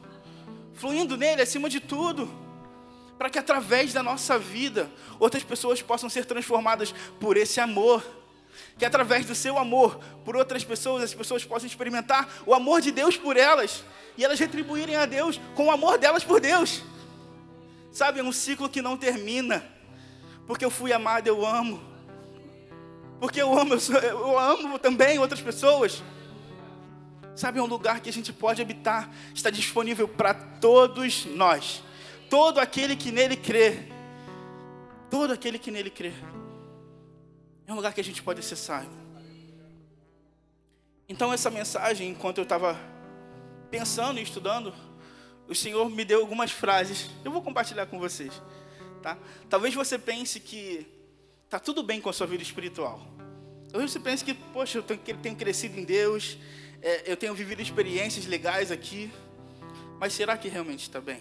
fluindo 0.75 1.17
nele 1.17 1.41
acima 1.41 1.71
de 1.71 1.81
tudo, 1.81 2.31
para 3.17 3.31
que 3.31 3.39
através 3.39 3.95
da 3.95 4.03
nossa 4.03 4.39
vida 4.39 4.91
outras 5.19 5.43
pessoas 5.43 5.81
possam 5.81 6.11
ser 6.11 6.27
transformadas 6.27 6.95
por 7.19 7.39
esse 7.39 7.61
amor. 7.61 8.05
Que 8.79 8.85
através 8.85 9.25
do 9.25 9.35
seu 9.35 9.59
amor 9.59 9.99
por 10.23 10.37
outras 10.37 10.65
pessoas, 10.65 11.03
as 11.03 11.15
pessoas 11.15 11.45
possam 11.45 11.67
experimentar 11.67 12.29
o 12.45 12.53
amor 12.53 12.83
de 12.83 12.91
Deus 12.91 13.17
por 13.17 13.39
elas 13.39 13.85
e 14.19 14.25
elas 14.25 14.39
retribuírem 14.39 14.97
a 14.97 15.07
Deus 15.07 15.41
com 15.55 15.67
o 15.67 15.71
amor 15.71 15.97
delas 15.97 16.25
por 16.25 16.41
Deus. 16.41 16.83
Sabe, 17.93 18.21
é 18.21 18.23
um 18.23 18.33
ciclo 18.33 18.69
que 18.69 18.81
não 18.81 18.97
termina. 18.97 19.65
Porque 20.47 20.65
eu 20.65 20.71
fui 20.71 20.93
amado, 20.93 21.27
eu 21.27 21.45
amo. 21.45 21.81
Porque 23.21 23.41
eu 23.41 23.57
amo, 23.57 23.75
eu, 23.75 23.81
sou, 23.81 23.97
eu 23.97 24.39
amo 24.39 24.79
também 24.79 25.19
outras 25.19 25.41
pessoas. 25.41 26.03
Sabe, 27.37 27.59
é 27.59 27.63
um 27.63 27.67
lugar 27.67 28.01
que 28.01 28.09
a 28.09 28.13
gente 28.13 28.33
pode 28.33 28.61
habitar, 28.61 29.11
está 29.35 29.51
disponível 29.51 30.09
para 30.09 30.35
todos 30.35 31.25
nós. 31.27 31.83
Todo 32.29 32.59
aquele 32.59 32.97
que 32.97 33.11
nele 33.11 33.37
crê. 33.37 33.89
Todo 35.11 35.33
aquele 35.33 35.59
que 35.59 35.71
nele 35.71 35.91
crê. 35.91 36.13
É 37.67 37.73
um 37.73 37.77
lugar 37.77 37.93
que 37.93 38.01
a 38.01 38.05
gente 38.05 38.23
pode 38.23 38.41
acessar. 38.41 38.85
Então, 41.09 41.33
essa 41.33 41.51
mensagem, 41.51 42.09
enquanto 42.09 42.39
eu 42.39 42.45
estava 42.45 42.79
pensando 43.71 44.19
e 44.19 44.23
estudando, 44.23 44.73
o 45.51 45.55
Senhor 45.55 45.91
me 45.91 46.05
deu 46.05 46.21
algumas 46.21 46.53
frases. 46.53 47.11
Eu 47.25 47.33
vou 47.33 47.43
compartilhar 47.43 47.87
com 47.87 47.99
vocês. 47.99 48.33
Tá? 49.03 49.19
Talvez 49.49 49.75
você 49.75 49.99
pense 49.99 50.39
que 50.39 50.87
está 51.45 51.59
tudo 51.59 51.83
bem 51.83 52.01
com 52.01 52.09
a 52.09 52.13
sua 52.13 52.27
vida 52.27 52.43
espiritual. 52.43 53.05
Talvez 53.69 53.91
você 53.91 53.99
pense 53.99 54.25
que, 54.25 54.33
poxa, 54.33 54.79
eu 54.79 54.83
tenho 54.83 55.37
crescido 55.37 55.79
em 55.79 55.85
Deus, 55.85 56.39
é, 56.81 57.11
eu 57.11 57.17
tenho 57.17 57.35
vivido 57.35 57.61
experiências 57.61 58.27
legais 58.27 58.71
aqui. 58.71 59.11
Mas 59.99 60.13
será 60.13 60.37
que 60.39 60.49
realmente 60.49 60.83
está 60.83 61.01
bem? 61.01 61.21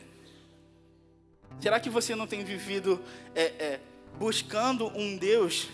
Será 1.59 1.79
que 1.79 1.89
você 1.89 2.15
não 2.15 2.27
tem 2.27 2.43
vivido 2.43 3.03
é, 3.35 3.41
é, 3.41 3.79
buscando 4.17 4.87
um 4.95 5.17
Deus 5.17 5.67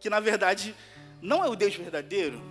que, 0.00 0.08
na 0.08 0.18
verdade, 0.18 0.74
não 1.20 1.44
é 1.44 1.48
o 1.48 1.54
Deus 1.54 1.74
verdadeiro? 1.76 2.42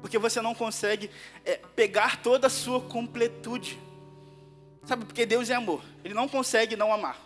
Porque 0.00 0.18
você 0.18 0.40
não 0.40 0.54
consegue 0.54 1.10
é, 1.44 1.56
pegar 1.74 2.22
toda 2.22 2.46
a 2.46 2.50
sua 2.50 2.80
completude. 2.80 3.78
Sabe, 4.86 5.04
porque 5.04 5.24
Deus 5.24 5.50
é 5.50 5.54
amor. 5.54 5.82
Ele 6.04 6.14
não 6.14 6.28
consegue 6.28 6.76
não 6.76 6.92
amar. 6.92 7.18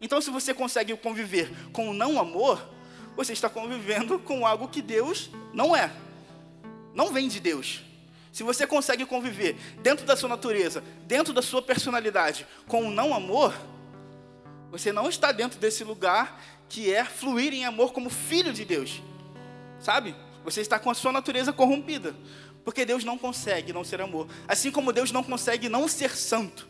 Então, 0.00 0.20
se 0.20 0.30
você 0.30 0.54
consegue 0.54 0.96
conviver 0.96 1.50
com 1.72 1.90
o 1.90 1.94
não 1.94 2.18
amor, 2.18 2.60
você 3.16 3.32
está 3.32 3.48
convivendo 3.48 4.18
com 4.18 4.46
algo 4.46 4.68
que 4.68 4.80
Deus 4.80 5.30
não 5.52 5.76
é. 5.76 5.92
Não 6.94 7.12
vem 7.12 7.28
de 7.28 7.38
Deus. 7.38 7.82
Se 8.32 8.42
você 8.42 8.66
consegue 8.66 9.04
conviver 9.04 9.56
dentro 9.82 10.06
da 10.06 10.16
sua 10.16 10.28
natureza, 10.28 10.82
dentro 11.06 11.32
da 11.32 11.42
sua 11.42 11.60
personalidade, 11.60 12.46
com 12.66 12.86
o 12.86 12.90
não 12.90 13.12
amor, 13.12 13.54
você 14.70 14.92
não 14.92 15.08
está 15.08 15.32
dentro 15.32 15.58
desse 15.58 15.82
lugar 15.82 16.40
que 16.68 16.92
é 16.92 17.04
fluir 17.04 17.52
em 17.52 17.64
amor 17.64 17.92
como 17.92 18.08
filho 18.08 18.52
de 18.52 18.64
Deus. 18.64 19.02
Sabe? 19.80 20.14
Você 20.44 20.60
está 20.60 20.78
com 20.78 20.90
a 20.90 20.94
sua 20.94 21.12
natureza 21.12 21.52
corrompida. 21.52 22.14
Porque 22.64 22.84
Deus 22.84 23.04
não 23.04 23.18
consegue 23.18 23.72
não 23.72 23.82
ser 23.82 24.00
amor. 24.00 24.28
Assim 24.46 24.70
como 24.70 24.92
Deus 24.92 25.10
não 25.10 25.24
consegue 25.24 25.68
não 25.68 25.88
ser 25.88 26.16
santo. 26.16 26.68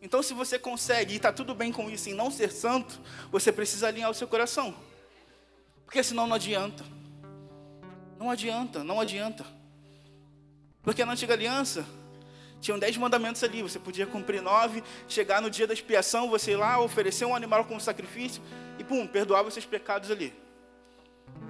Então, 0.00 0.22
se 0.22 0.32
você 0.32 0.58
consegue 0.58 1.14
e 1.14 1.16
está 1.16 1.32
tudo 1.32 1.54
bem 1.54 1.72
com 1.72 1.90
isso 1.90 2.08
em 2.08 2.14
não 2.14 2.30
ser 2.30 2.52
santo, 2.52 3.00
você 3.30 3.50
precisa 3.50 3.88
alinhar 3.88 4.10
o 4.10 4.14
seu 4.14 4.28
coração. 4.28 4.74
Porque 5.84 6.02
senão 6.02 6.26
não 6.26 6.36
adianta. 6.36 6.84
Não 8.18 8.30
adianta, 8.30 8.84
não 8.84 9.00
adianta. 9.00 9.44
Porque 10.82 11.04
na 11.04 11.12
antiga 11.12 11.34
aliança, 11.34 11.84
Tinham 12.60 12.78
dez 12.78 12.96
mandamentos 12.96 13.42
ali, 13.44 13.62
você 13.62 13.78
podia 13.78 14.06
cumprir 14.06 14.42
nove, 14.42 14.82
chegar 15.06 15.40
no 15.40 15.48
dia 15.48 15.66
da 15.66 15.72
expiação, 15.72 16.28
você 16.28 16.52
ir 16.52 16.56
lá, 16.56 16.80
oferecer 16.80 17.24
um 17.24 17.34
animal 17.34 17.64
como 17.64 17.80
sacrifício 17.80 18.42
e 18.78 18.84
pum, 18.84 19.06
perdoava 19.06 19.50
seus 19.50 19.64
pecados 19.64 20.10
ali. 20.10 20.32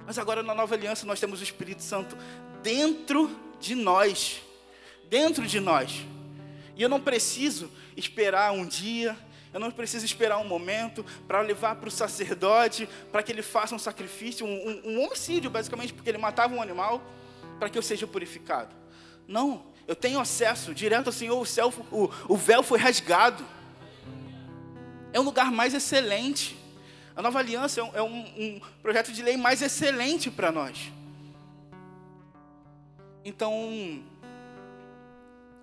Mas 0.05 0.19
agora 0.19 0.43
na 0.43 0.53
nova 0.53 0.75
aliança 0.75 1.05
nós 1.05 1.19
temos 1.19 1.39
o 1.39 1.43
Espírito 1.43 1.81
Santo 1.81 2.15
dentro 2.61 3.29
de 3.59 3.73
nós. 3.73 4.41
Dentro 5.09 5.47
de 5.47 5.59
nós. 5.59 6.05
E 6.79 6.81
eu 6.81 6.87
não 6.87 7.01
preciso 7.01 7.69
esperar 7.97 8.53
um 8.53 8.65
dia, 8.65 9.17
eu 9.53 9.59
não 9.59 9.69
preciso 9.69 10.05
esperar 10.05 10.37
um 10.37 10.47
momento 10.47 11.05
para 11.27 11.41
levar 11.41 11.75
para 11.75 11.89
o 11.89 11.91
sacerdote, 11.91 12.87
para 13.11 13.21
que 13.21 13.33
ele 13.33 13.41
faça 13.41 13.75
um 13.75 13.79
sacrifício, 13.79 14.45
um, 14.45 14.49
um, 14.49 14.81
um 14.91 15.03
homicídio, 15.03 15.49
basicamente, 15.49 15.91
porque 15.91 16.09
ele 16.09 16.17
matava 16.17 16.55
um 16.55 16.61
animal, 16.61 17.03
para 17.59 17.69
que 17.69 17.77
eu 17.77 17.81
seja 17.81 18.07
purificado. 18.07 18.73
Não, 19.27 19.65
eu 19.85 19.93
tenho 19.93 20.21
acesso 20.21 20.73
direto 20.73 21.07
ao 21.07 21.11
Senhor, 21.11 21.37
o, 21.37 21.45
céu, 21.45 21.73
o, 21.91 22.09
o 22.29 22.37
véu 22.37 22.63
foi 22.63 22.79
rasgado. 22.79 23.45
É 25.11 25.19
um 25.19 25.23
lugar 25.23 25.51
mais 25.51 25.73
excelente. 25.73 26.57
A 27.13 27.21
nova 27.21 27.39
aliança 27.39 27.81
é 27.81 27.83
um, 27.83 27.91
é 27.95 28.01
um, 28.01 28.19
um 28.37 28.61
projeto 28.81 29.11
de 29.11 29.21
lei 29.21 29.35
mais 29.35 29.61
excelente 29.61 30.31
para 30.31 30.49
nós. 30.49 30.93
Então, 33.25 34.01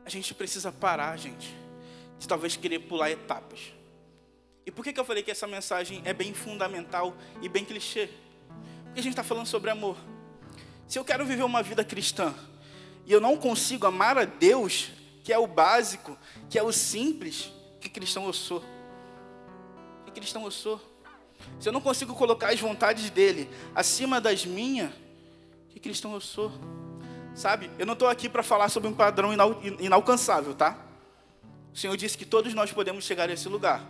a 0.07 0.09
gente 0.09 0.33
precisa 0.33 0.71
parar, 0.71 1.19
gente, 1.19 1.53
de 2.16 2.29
talvez 2.29 2.57
querer 2.57 2.79
pular 2.79 3.11
etapas. 3.11 3.73
E 4.64 4.71
por 4.71 4.85
que, 4.85 4.92
que 4.92 5.01
eu 5.01 5.05
falei 5.05 5.21
que 5.21 5.33
essa 5.33 5.49
mensagem 5.49 6.01
é 6.05 6.14
bem 6.14 6.33
fundamental 6.33 7.12
e 7.42 7.49
bem 7.49 7.64
clichê? 7.64 8.09
Porque 8.85 9.01
a 9.01 9.03
gente 9.03 9.14
está 9.14 9.25
falando 9.25 9.47
sobre 9.47 9.69
amor. 9.69 9.97
Se 10.87 10.97
eu 10.97 11.05
quero 11.05 11.27
viver 11.27 11.42
uma 11.42 11.61
vida 11.61 11.85
cristã 11.85 12.33
e 13.05 13.12
eu 13.12 13.21
não 13.21 13.37
consigo 13.37 13.85
amar 13.85 14.16
a 14.16 14.25
Deus, 14.25 14.92
que 15.25 15.33
é 15.33 15.38
o 15.38 15.47
básico, 15.49 16.16
que 16.49 16.57
é 16.57 16.62
o 16.62 16.71
simples, 16.71 17.51
que 17.81 17.88
cristão 17.88 18.27
eu 18.27 18.33
sou? 18.33 18.62
Que 20.05 20.12
cristão 20.12 20.45
eu 20.45 20.53
sou? 20.53 20.81
Se 21.59 21.69
eu 21.69 21.73
não 21.73 21.81
consigo 21.81 22.14
colocar 22.14 22.53
as 22.53 22.61
vontades 22.61 23.11
dele 23.11 23.51
acima 23.75 24.21
das 24.21 24.47
minhas, 24.47 24.92
que 25.71 25.81
cristão 25.81 26.14
eu 26.14 26.21
sou? 26.21 26.53
Sabe? 27.37 27.70
Eu 27.79 27.85
não 27.85 27.92
estou 27.92 28.09
aqui 28.09 28.31
para 28.31 28.42
falar 28.42 28.70
sobre 28.70 28.88
um 28.88 28.94
padrão 28.94 29.31
inal 29.31 29.61
inalcançável, 29.79 30.55
tá? 30.55 30.79
O 31.72 31.77
Senhor 31.77 31.94
disse 31.94 32.16
que 32.16 32.25
todos 32.25 32.55
nós 32.55 32.72
podemos 32.72 33.05
chegar 33.05 33.29
a 33.29 33.33
esse 33.35 33.46
lugar. 33.46 33.85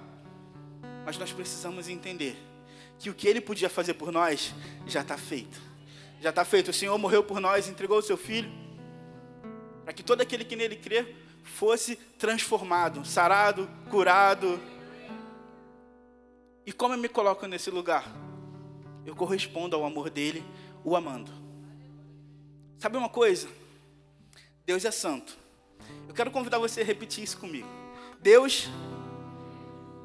Mas 1.05 1.17
nós 1.17 1.33
precisamos 1.33 1.89
entender 1.89 2.37
que 2.99 3.09
o 3.09 3.15
que 3.15 3.29
Ele 3.29 3.41
podia 3.41 3.71
fazer 3.71 3.95
por 3.95 4.11
nós 4.11 4.53
já 4.85 5.03
está 5.03 5.17
feito. 5.17 5.61
Já 6.21 6.31
está 6.31 6.45
feito. 6.45 6.73
O 6.73 6.75
Senhor 6.75 6.99
morreu 6.99 7.23
por 7.23 7.39
nós, 7.39 7.69
entregou 7.69 7.99
o 7.99 8.03
seu 8.03 8.17
Filho, 8.17 8.51
para 9.85 9.93
que 9.93 10.03
todo 10.03 10.21
aquele 10.21 10.45
que 10.45 10.57
nele 10.57 10.75
crê 10.75 11.15
fosse 11.45 11.95
transformado, 11.95 13.05
sarado, 13.05 13.71
curado. 13.89 14.61
E 16.67 16.73
como 16.73 16.95
eu 16.95 16.99
me 16.99 17.09
coloco 17.09 17.47
nesse 17.47 17.71
lugar? 17.71 18.05
Eu 19.05 19.15
correspondo 19.15 19.77
ao 19.77 19.85
amor 19.85 20.11
dele, 20.11 20.45
o 20.83 20.97
amando. 20.97 21.46
Sabe 22.79 22.97
uma 22.97 23.09
coisa? 23.09 23.49
Deus 24.65 24.85
é 24.85 24.91
santo. 24.91 25.37
Eu 26.09 26.15
quero 26.15 26.31
convidar 26.31 26.59
você 26.59 26.83
a 26.83 26.85
repetir 26.85 27.25
isso 27.25 27.39
comigo. 27.39 27.69
Deus 28.21 28.69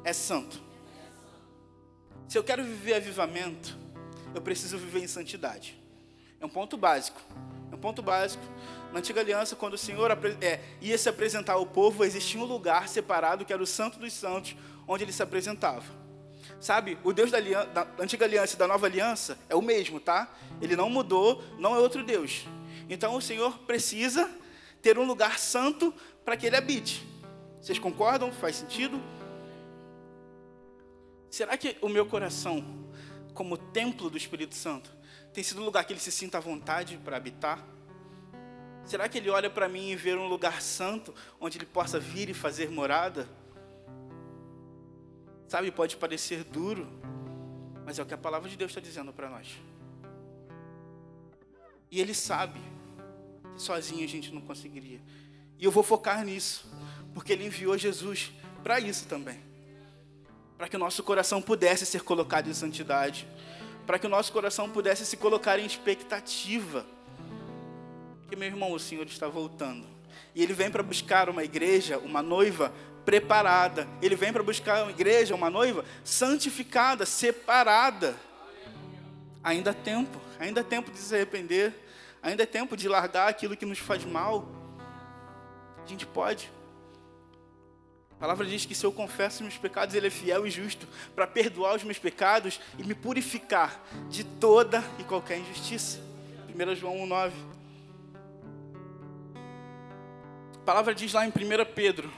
é 0.04 0.12
santo. 0.12 0.60
Se 2.28 2.38
eu 2.38 2.44
quero 2.44 2.64
viver 2.64 2.94
avivamento, 2.94 3.76
eu 4.34 4.40
preciso 4.40 4.78
viver 4.78 5.00
em 5.00 5.06
santidade. 5.06 5.78
É 6.40 6.46
um 6.46 6.48
ponto 6.48 6.76
básico. 6.76 7.20
É 7.70 7.74
um 7.74 7.78
ponto 7.78 8.00
básico. 8.02 8.42
Na 8.90 9.00
antiga 9.00 9.20
aliança, 9.20 9.54
quando 9.54 9.74
o 9.74 9.78
Senhor 9.78 10.10
é, 10.40 10.60
ia 10.80 10.96
se 10.96 11.08
apresentar 11.08 11.54
ao 11.54 11.66
povo, 11.66 12.04
existia 12.04 12.40
um 12.40 12.44
lugar 12.44 12.88
separado 12.88 13.44
que 13.44 13.52
era 13.52 13.62
o 13.62 13.66
Santo 13.66 13.98
dos 13.98 14.12
Santos, 14.12 14.56
onde 14.86 15.04
ele 15.04 15.12
se 15.12 15.22
apresentava. 15.22 15.84
Sabe, 16.60 16.98
o 17.02 17.12
Deus 17.12 17.30
da, 17.30 17.38
aliança, 17.38 17.66
da 17.66 17.86
antiga 17.98 18.24
aliança 18.24 18.54
e 18.54 18.58
da 18.58 18.66
nova 18.66 18.86
aliança 18.86 19.38
é 19.48 19.54
o 19.54 19.62
mesmo, 19.62 19.98
tá? 19.98 20.32
Ele 20.60 20.76
não 20.76 20.88
mudou, 20.88 21.42
não 21.58 21.74
é 21.74 21.78
outro 21.78 22.04
Deus. 22.04 22.46
Então 22.92 23.16
o 23.16 23.22
Senhor 23.22 23.58
precisa 23.60 24.30
ter 24.82 24.98
um 24.98 25.06
lugar 25.06 25.38
santo 25.38 25.94
para 26.26 26.36
que 26.36 26.46
ele 26.46 26.56
habite. 26.56 27.02
Vocês 27.58 27.78
concordam? 27.78 28.30
Faz 28.30 28.56
sentido? 28.56 29.00
Será 31.30 31.56
que 31.56 31.78
o 31.80 31.88
meu 31.88 32.04
coração, 32.04 32.62
como 33.32 33.56
templo 33.56 34.10
do 34.10 34.18
Espírito 34.18 34.54
Santo, 34.54 34.94
tem 35.32 35.42
sido 35.42 35.62
um 35.62 35.64
lugar 35.64 35.86
que 35.86 35.94
ele 35.94 36.00
se 36.00 36.12
sinta 36.12 36.36
à 36.36 36.40
vontade 36.42 37.00
para 37.02 37.16
habitar? 37.16 37.66
Será 38.84 39.08
que 39.08 39.16
ele 39.16 39.30
olha 39.30 39.48
para 39.48 39.70
mim 39.70 39.88
e 39.88 39.96
vê 39.96 40.14
um 40.14 40.28
lugar 40.28 40.60
santo 40.60 41.14
onde 41.40 41.56
ele 41.56 41.64
possa 41.64 41.98
vir 41.98 42.28
e 42.28 42.34
fazer 42.34 42.70
morada? 42.70 43.26
Sabe, 45.48 45.70
pode 45.70 45.96
parecer 45.96 46.44
duro, 46.44 46.86
mas 47.86 47.98
é 47.98 48.02
o 48.02 48.06
que 48.06 48.12
a 48.12 48.18
palavra 48.18 48.50
de 48.50 48.56
Deus 48.58 48.70
está 48.70 48.82
dizendo 48.82 49.14
para 49.14 49.30
nós. 49.30 49.48
E 51.90 51.98
ele 51.98 52.12
sabe 52.12 52.60
sozinho 53.56 54.04
a 54.04 54.08
gente 54.08 54.32
não 54.32 54.40
conseguiria. 54.40 55.00
E 55.58 55.64
eu 55.64 55.70
vou 55.70 55.82
focar 55.82 56.24
nisso, 56.24 56.70
porque 57.14 57.32
Ele 57.32 57.46
enviou 57.46 57.76
Jesus 57.78 58.32
para 58.62 58.80
isso 58.80 59.06
também. 59.06 59.38
Para 60.56 60.68
que 60.68 60.76
o 60.76 60.78
nosso 60.78 61.02
coração 61.02 61.42
pudesse 61.42 61.84
ser 61.86 62.02
colocado 62.02 62.48
em 62.48 62.54
santidade, 62.54 63.26
para 63.86 63.98
que 63.98 64.06
o 64.06 64.10
nosso 64.10 64.32
coração 64.32 64.70
pudesse 64.70 65.04
se 65.04 65.16
colocar 65.16 65.58
em 65.58 65.66
expectativa. 65.66 66.86
Porque, 68.20 68.36
meu 68.36 68.48
irmão, 68.48 68.72
o 68.72 68.78
Senhor 68.78 69.06
está 69.06 69.28
voltando. 69.28 69.86
E 70.34 70.42
Ele 70.42 70.52
vem 70.52 70.70
para 70.70 70.82
buscar 70.82 71.28
uma 71.28 71.44
igreja, 71.44 71.98
uma 71.98 72.22
noiva 72.22 72.72
preparada. 73.04 73.88
Ele 74.00 74.14
vem 74.14 74.32
para 74.32 74.42
buscar 74.42 74.82
uma 74.82 74.90
igreja, 74.90 75.34
uma 75.34 75.50
noiva 75.50 75.84
santificada, 76.04 77.04
separada. 77.04 78.16
Ainda 79.42 79.72
há 79.72 79.74
tempo, 79.74 80.20
ainda 80.38 80.60
há 80.60 80.64
tempo 80.64 80.90
de 80.90 80.98
se 80.98 81.14
arrepender. 81.14 81.74
Ainda 82.22 82.44
é 82.44 82.46
tempo 82.46 82.76
de 82.76 82.88
largar 82.88 83.28
aquilo 83.28 83.56
que 83.56 83.66
nos 83.66 83.80
faz 83.80 84.04
mal. 84.04 84.48
A 85.84 85.86
gente 85.86 86.06
pode. 86.06 86.50
A 88.12 88.14
palavra 88.14 88.46
diz 88.46 88.64
que 88.64 88.76
se 88.76 88.86
eu 88.86 88.92
confesso 88.92 89.42
meus 89.42 89.58
pecados, 89.58 89.96
Ele 89.96 90.06
é 90.06 90.10
fiel 90.10 90.46
e 90.46 90.50
justo 90.50 90.86
para 91.16 91.26
perdoar 91.26 91.74
os 91.74 91.82
meus 91.82 91.98
pecados 91.98 92.60
e 92.78 92.84
me 92.84 92.94
purificar 92.94 93.82
de 94.08 94.22
toda 94.22 94.84
e 95.00 95.02
qualquer 95.02 95.38
injustiça. 95.38 96.00
1 96.48 96.76
João 96.76 96.94
1,9. 96.98 97.32
A 100.54 100.64
palavra 100.64 100.94
diz 100.94 101.12
lá 101.12 101.26
em 101.26 101.30
1 101.30 101.32
Pedro 101.74 102.12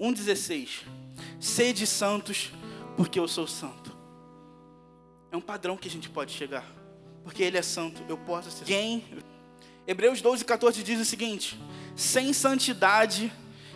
1,16: 0.00 0.86
Sede 1.38 1.86
santos, 1.86 2.50
porque 2.96 3.20
eu 3.20 3.28
sou 3.28 3.46
santo. 3.46 3.94
É 5.30 5.36
um 5.36 5.42
padrão 5.42 5.76
que 5.76 5.88
a 5.88 5.90
gente 5.90 6.08
pode 6.08 6.32
chegar 6.32 6.64
porque 7.26 7.42
Ele 7.42 7.58
é 7.58 7.62
santo, 7.62 8.00
eu 8.08 8.16
posso 8.16 8.52
ser. 8.52 8.64
Quem? 8.64 9.04
Hebreus 9.84 10.22
12, 10.22 10.44
14 10.44 10.80
diz 10.84 11.00
o 11.00 11.04
seguinte: 11.04 11.58
sem 11.96 12.32
santidade 12.32 13.32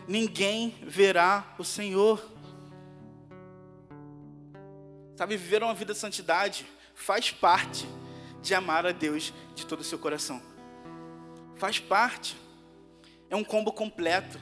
ninguém 0.06 0.78
verá 0.82 1.52
o 1.58 1.64
Senhor. 1.64 2.24
Sabe, 5.16 5.36
viver 5.36 5.64
uma 5.64 5.74
vida 5.74 5.92
de 5.92 5.98
santidade 5.98 6.64
faz 6.94 7.32
parte 7.32 7.88
de 8.40 8.54
amar 8.54 8.86
a 8.86 8.92
Deus 8.92 9.32
de 9.56 9.66
todo 9.66 9.80
o 9.80 9.84
seu 9.84 9.98
coração. 9.98 10.40
Faz 11.56 11.80
parte. 11.80 12.36
É 13.28 13.34
um 13.34 13.42
combo 13.42 13.72
completo. 13.72 14.40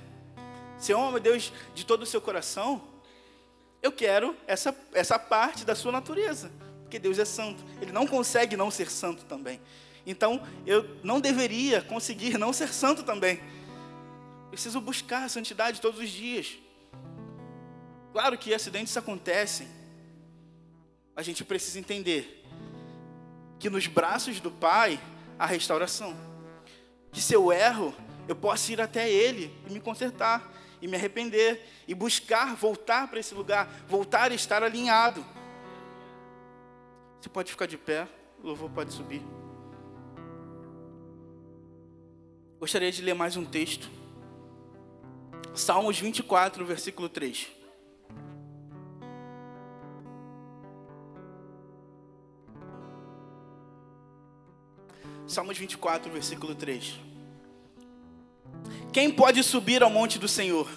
Se 0.77 0.92
ama 0.92 1.16
a 1.16 1.21
Deus 1.21 1.51
de 1.75 1.87
todo 1.87 2.03
o 2.03 2.07
seu 2.07 2.21
coração, 2.21 2.87
eu 3.83 3.90
quero 3.90 4.37
essa, 4.47 4.77
essa 4.92 5.18
parte 5.18 5.64
da 5.64 5.75
sua 5.75 5.92
natureza 5.92 6.67
porque 6.88 6.98
Deus 6.98 7.18
é 7.18 7.24
santo. 7.27 7.62
Ele 7.83 7.92
não 7.92 8.07
consegue 8.07 8.57
não 8.57 8.70
ser 8.70 8.90
santo 8.90 9.27
também. 9.27 9.61
Então, 10.07 10.42
eu 10.66 10.96
não 11.05 11.20
deveria 11.20 11.83
conseguir 11.83 12.38
não 12.38 12.51
ser 12.51 12.72
santo 12.72 13.03
também. 13.03 13.38
Preciso 14.51 14.81
buscar 14.81 15.24
a 15.24 15.29
santidade 15.29 15.83
todos 15.83 16.01
os 16.01 16.09
dias. 16.09 16.59
Claro 18.11 18.38
que 18.38 18.55
acidentes 18.55 18.96
acontecem. 18.96 19.68
A 21.14 21.22
gente 21.22 21.44
precisa 21.44 21.79
entender 21.79 22.42
que 23.59 23.68
nos 23.68 23.87
braços 23.87 24.40
do 24.40 24.51
Pai 24.51 24.98
há 25.38 25.44
restauração. 25.44 26.16
Que 27.12 27.20
se 27.20 27.35
eu 27.35 27.53
erro, 27.53 27.94
eu 28.27 28.35
posso 28.35 28.72
ir 28.72 28.81
até 28.81 29.11
Ele 29.11 29.55
e 29.68 29.72
me 29.74 29.81
consertar, 29.81 30.55
e 30.81 30.88
me 30.88 30.96
arrepender, 30.96 31.66
e 31.87 31.94
buscar 31.94 32.57
voltar 32.57 33.09
para 33.09 33.20
esse 33.20 33.35
lugar, 33.35 33.68
voltar 33.87 34.33
a 34.33 34.35
estar 34.35 34.62
alinhado. 34.62 35.22
Você 37.20 37.28
pode 37.28 37.50
ficar 37.50 37.66
de 37.66 37.76
pé, 37.76 38.07
o 38.42 38.46
louvor 38.46 38.70
pode 38.70 38.92
subir. 38.92 39.22
Gostaria 42.61 42.92
de 42.92 43.02
ler 43.02 43.14
mais 43.14 43.37
um 43.37 43.44
texto. 43.44 43.88
Salmos 45.54 45.98
24, 45.98 46.64
versículo 46.64 47.09
3. 47.09 47.48
Salmos 55.26 55.59
24, 55.59 56.11
versículo 56.12 56.54
3. 56.54 57.00
Quem 58.92 59.11
pode 59.11 59.42
subir 59.42 59.83
ao 59.83 59.90
monte 59.90 60.18
do 60.18 60.28
Senhor? 60.28 60.70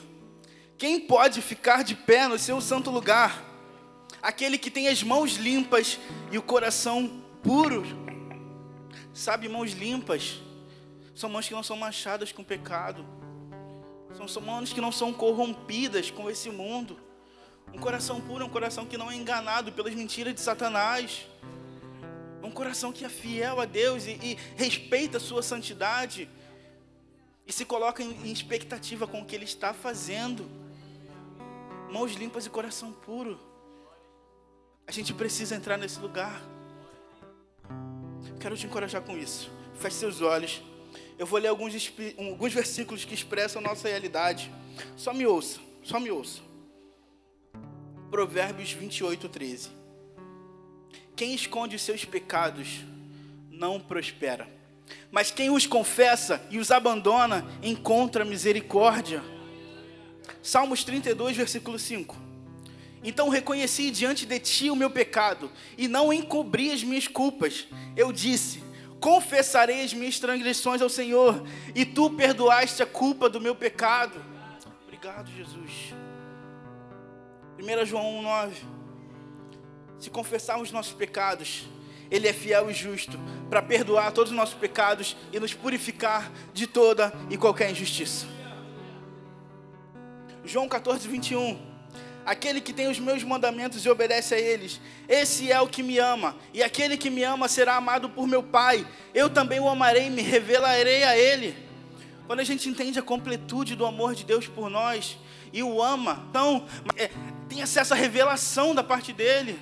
Quem 0.77 0.99
pode 0.99 1.41
ficar 1.41 1.83
de 1.83 1.95
pé 1.95 2.27
no 2.27 2.39
seu 2.39 2.59
santo 2.59 2.89
lugar? 2.89 3.50
Aquele 4.21 4.57
que 4.57 4.69
tem 4.69 4.87
as 4.87 5.01
mãos 5.01 5.35
limpas 5.35 5.99
e 6.31 6.37
o 6.37 6.41
coração 6.41 7.21
puro. 7.41 7.83
Sabe, 9.13 9.49
mãos 9.49 9.71
limpas 9.71 10.39
são 11.21 11.29
mãos 11.29 11.47
que 11.47 11.53
não 11.53 11.61
são 11.61 11.77
manchadas 11.77 12.31
com 12.31 12.43
pecado. 12.43 13.05
São, 14.15 14.27
são 14.27 14.41
mãos 14.41 14.73
que 14.73 14.81
não 14.81 14.91
são 14.91 15.13
corrompidas 15.13 16.09
com 16.09 16.29
esse 16.29 16.49
mundo. 16.49 16.97
Um 17.73 17.79
coração 17.79 18.19
puro 18.19 18.43
é 18.43 18.47
um 18.47 18.49
coração 18.49 18.85
que 18.85 18.97
não 18.97 19.11
é 19.11 19.15
enganado 19.15 19.71
pelas 19.71 19.93
mentiras 19.93 20.33
de 20.33 20.41
Satanás. 20.41 21.27
É 22.41 22.45
um 22.45 22.51
coração 22.51 22.91
que 22.91 23.05
é 23.05 23.09
fiel 23.09 23.61
a 23.61 23.65
Deus 23.65 24.05
e, 24.05 24.11
e 24.11 24.37
respeita 24.55 25.17
a 25.17 25.19
sua 25.19 25.43
santidade. 25.43 26.27
E 27.45 27.53
se 27.53 27.65
coloca 27.65 28.01
em, 28.01 28.11
em 28.27 28.31
expectativa 28.31 29.05
com 29.05 29.21
o 29.21 29.25
que 29.25 29.35
Ele 29.35 29.45
está 29.45 29.73
fazendo. 29.73 30.49
Mãos 31.91 32.13
limpas 32.13 32.45
e 32.45 32.49
coração 32.49 32.91
puro. 32.91 33.39
A 34.91 34.93
gente 34.93 35.13
precisa 35.13 35.55
entrar 35.55 35.77
nesse 35.77 35.97
lugar. 36.01 36.43
Quero 38.41 38.57
te 38.57 38.65
encorajar 38.65 39.01
com 39.01 39.17
isso. 39.17 39.49
Feche 39.79 39.95
seus 39.95 40.19
olhos. 40.19 40.61
Eu 41.17 41.25
vou 41.25 41.39
ler 41.39 41.47
alguns, 41.47 41.73
alguns 42.17 42.53
versículos 42.53 43.05
que 43.05 43.13
expressam 43.13 43.61
nossa 43.61 43.87
realidade. 43.87 44.51
Só 44.97 45.13
me 45.13 45.25
ouça, 45.25 45.61
só 45.81 45.97
me 45.97 46.11
ouça. 46.11 46.41
Provérbios 48.09 48.73
28, 48.73 49.29
13. 49.29 49.69
Quem 51.15 51.33
esconde 51.33 51.79
seus 51.79 52.03
pecados 52.03 52.81
não 53.49 53.79
prospera, 53.79 54.45
mas 55.09 55.31
quem 55.31 55.49
os 55.49 55.65
confessa 55.65 56.45
e 56.51 56.57
os 56.57 56.69
abandona 56.69 57.49
encontra 57.63 58.25
misericórdia. 58.25 59.23
Salmos 60.43 60.83
32, 60.83 61.37
versículo 61.37 61.79
5. 61.79 62.30
Então 63.03 63.29
reconheci 63.29 63.89
diante 63.89 64.25
de 64.25 64.39
ti 64.39 64.69
o 64.69 64.75
meu 64.75 64.89
pecado 64.89 65.51
e 65.77 65.87
não 65.87 66.13
encobri 66.13 66.71
as 66.71 66.83
minhas 66.83 67.07
culpas. 67.07 67.67
Eu 67.95 68.11
disse: 68.11 68.63
Confessarei 68.99 69.83
as 69.83 69.93
minhas 69.93 70.19
transgressões 70.19 70.81
ao 70.81 70.89
Senhor, 70.89 71.43
e 71.73 71.83
tu 71.83 72.11
perdoaste 72.11 72.83
a 72.83 72.85
culpa 72.85 73.27
do 73.27 73.41
meu 73.41 73.55
pecado. 73.55 74.23
Obrigado, 74.85 75.31
Jesus. 75.31 75.95
1 77.57 77.85
João 77.85 78.21
1,9. 78.23 78.51
Se 79.99 80.09
confessarmos 80.11 80.71
nossos 80.71 80.93
pecados, 80.93 81.63
Ele 82.11 82.27
é 82.27 82.33
fiel 82.33 82.69
e 82.69 82.73
justo 82.73 83.19
para 83.49 83.61
perdoar 83.63 84.11
todos 84.11 84.31
os 84.31 84.37
nossos 84.37 84.55
pecados 84.55 85.17
e 85.33 85.39
nos 85.39 85.53
purificar 85.55 86.31
de 86.53 86.67
toda 86.67 87.11
e 87.29 87.37
qualquer 87.37 87.71
injustiça. 87.71 88.27
João 90.45 90.67
14, 90.69 91.07
21. 91.07 91.70
Aquele 92.25 92.61
que 92.61 92.71
tem 92.71 92.87
os 92.87 92.99
meus 92.99 93.23
mandamentos 93.23 93.83
e 93.83 93.89
obedece 93.89 94.35
a 94.35 94.39
eles, 94.39 94.79
esse 95.07 95.51
é 95.51 95.59
o 95.59 95.67
que 95.67 95.81
me 95.81 95.97
ama, 95.97 96.35
e 96.53 96.61
aquele 96.61 96.95
que 96.95 97.09
me 97.09 97.23
ama 97.23 97.47
será 97.47 97.75
amado 97.75 98.09
por 98.09 98.27
meu 98.27 98.43
Pai. 98.43 98.85
Eu 99.13 99.29
também 99.29 99.59
o 99.59 99.67
amarei 99.67 100.07
e 100.07 100.09
me 100.09 100.21
revelarei 100.21 101.03
a 101.03 101.17
ele. 101.17 101.55
Quando 102.27 102.39
a 102.39 102.43
gente 102.43 102.69
entende 102.69 102.99
a 102.99 103.01
completude 103.01 103.75
do 103.75 103.85
amor 103.85 104.15
de 104.15 104.23
Deus 104.23 104.47
por 104.47 104.69
nós 104.69 105.17
e 105.51 105.63
o 105.63 105.81
ama, 105.81 106.25
então 106.29 106.65
é, 106.95 107.09
tem 107.49 107.61
acesso 107.61 107.93
à 107.93 107.97
revelação 107.97 108.73
da 108.73 108.83
parte 108.83 109.11
dele. 109.11 109.59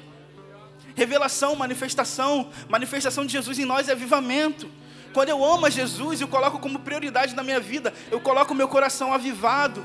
Revelação, 0.95 1.55
manifestação, 1.55 2.49
manifestação 2.67 3.25
de 3.25 3.31
Jesus 3.31 3.57
em 3.57 3.65
nós 3.65 3.87
é 3.87 3.93
avivamento. 3.93 4.69
Quando 5.13 5.29
eu 5.29 5.43
amo 5.43 5.65
a 5.65 5.69
Jesus 5.69 6.21
e 6.21 6.23
o 6.23 6.27
coloco 6.27 6.59
como 6.59 6.79
prioridade 6.79 7.33
na 7.33 7.41
minha 7.41 7.59
vida, 7.59 7.93
eu 8.11 8.19
coloco 8.19 8.53
meu 8.53 8.67
coração 8.67 9.13
avivado. 9.13 9.83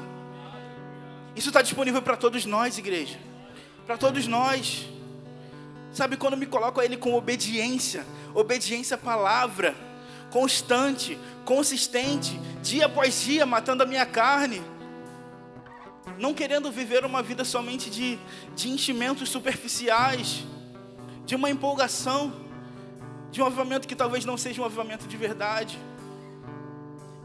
Isso 1.37 1.49
está 1.49 1.63
disponível 1.63 2.01
para 2.01 2.17
todos 2.17 2.47
nós, 2.47 2.79
igreja. 2.79 3.19
Para 3.87 3.97
todos 3.97 4.27
nós. 4.27 4.87
Sabe 5.93 6.17
quando 6.17 6.37
me 6.37 6.47
coloco 6.47 6.81
a 6.81 6.85
Ele 6.85 6.97
com 6.97 7.15
obediência, 7.15 8.05
obediência 8.35 8.97
à 8.97 8.99
palavra, 8.99 9.77
constante, 10.31 11.19
consistente, 11.45 12.41
dia 12.63 12.87
após 12.87 13.23
dia, 13.23 13.47
matando 13.47 13.83
a 13.83 13.87
minha 13.87 14.05
carne. 14.05 14.63
Não 16.19 16.35
querendo 16.35 16.71
viver 16.71 17.05
uma 17.05 17.23
vida 17.23 17.45
somente 17.45 17.89
de, 17.91 18.19
de 18.57 18.69
enchimentos 18.69 19.29
superficiais, 19.29 20.45
de 21.25 21.35
uma 21.35 21.49
empolgação, 21.49 22.33
de 23.31 23.41
um 23.43 23.47
avivamento 23.47 23.89
que 23.89 23.97
talvez 23.97 24.25
não 24.25 24.37
seja 24.37 24.63
um 24.63 24.65
avivamento 24.65 25.07
de 25.07 25.17
verdade, 25.17 25.79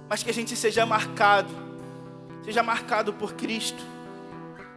mas 0.07 0.23
que 0.23 0.29
a 0.29 0.33
gente 0.33 0.55
seja 0.55 0.85
marcado, 0.85 1.53
seja 2.43 2.63
marcado 2.63 3.13
por 3.13 3.33
Cristo, 3.33 3.83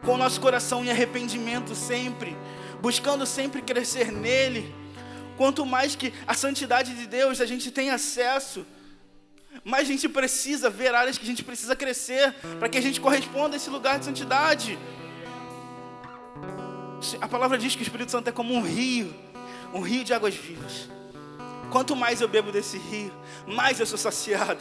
com 0.05 0.17
nosso 0.17 0.41
coração 0.41 0.85
em 0.85 0.91
arrependimento 0.91 1.75
sempre, 1.75 2.37
buscando 2.81 3.25
sempre 3.25 3.63
crescer 3.63 4.11
nele. 4.11 4.75
Quanto 5.37 5.65
mais 5.65 5.97
que 5.97 6.13
a 6.27 6.35
santidade 6.35 6.95
de 6.95 7.07
Deus 7.07 7.41
a 7.41 7.47
gente 7.47 7.71
tem 7.71 7.91
acesso, 7.91 8.67
mas 9.65 9.83
a 9.83 9.93
gente 9.93 10.09
precisa 10.09 10.69
ver 10.69 10.95
áreas 10.95 11.19
que 11.19 11.25
a 11.25 11.27
gente 11.27 11.45
precisa 11.45 11.77
crescer 11.77 12.35
para 12.59 12.69
que 12.69 12.79
a 12.79 12.81
gente 12.81 13.01
corresponda 13.01 13.55
a 13.55 13.57
esse 13.57 13.71
lugar 13.71 13.99
de 13.99 14.05
santidade. 14.05 14.79
A 17.21 17.29
palavra 17.29 17.59
diz 17.59 17.75
que 17.75 17.83
o 17.83 17.85
Espírito 17.85 18.11
Santo 18.11 18.29
é 18.29 18.33
como 18.33 18.55
um 18.55 18.63
rio, 18.63 19.15
um 19.73 19.81
rio 19.81 20.05
de 20.05 20.13
águas 20.13 20.35
vivas. 20.35 20.89
Quanto 21.71 21.97
mais 21.97 22.21
eu 22.21 22.29
bebo 22.29 22.53
desse 22.53 22.77
rio, 22.77 23.13
mais 23.47 23.81
eu 23.81 23.87
sou 23.87 23.99
saciado, 23.99 24.61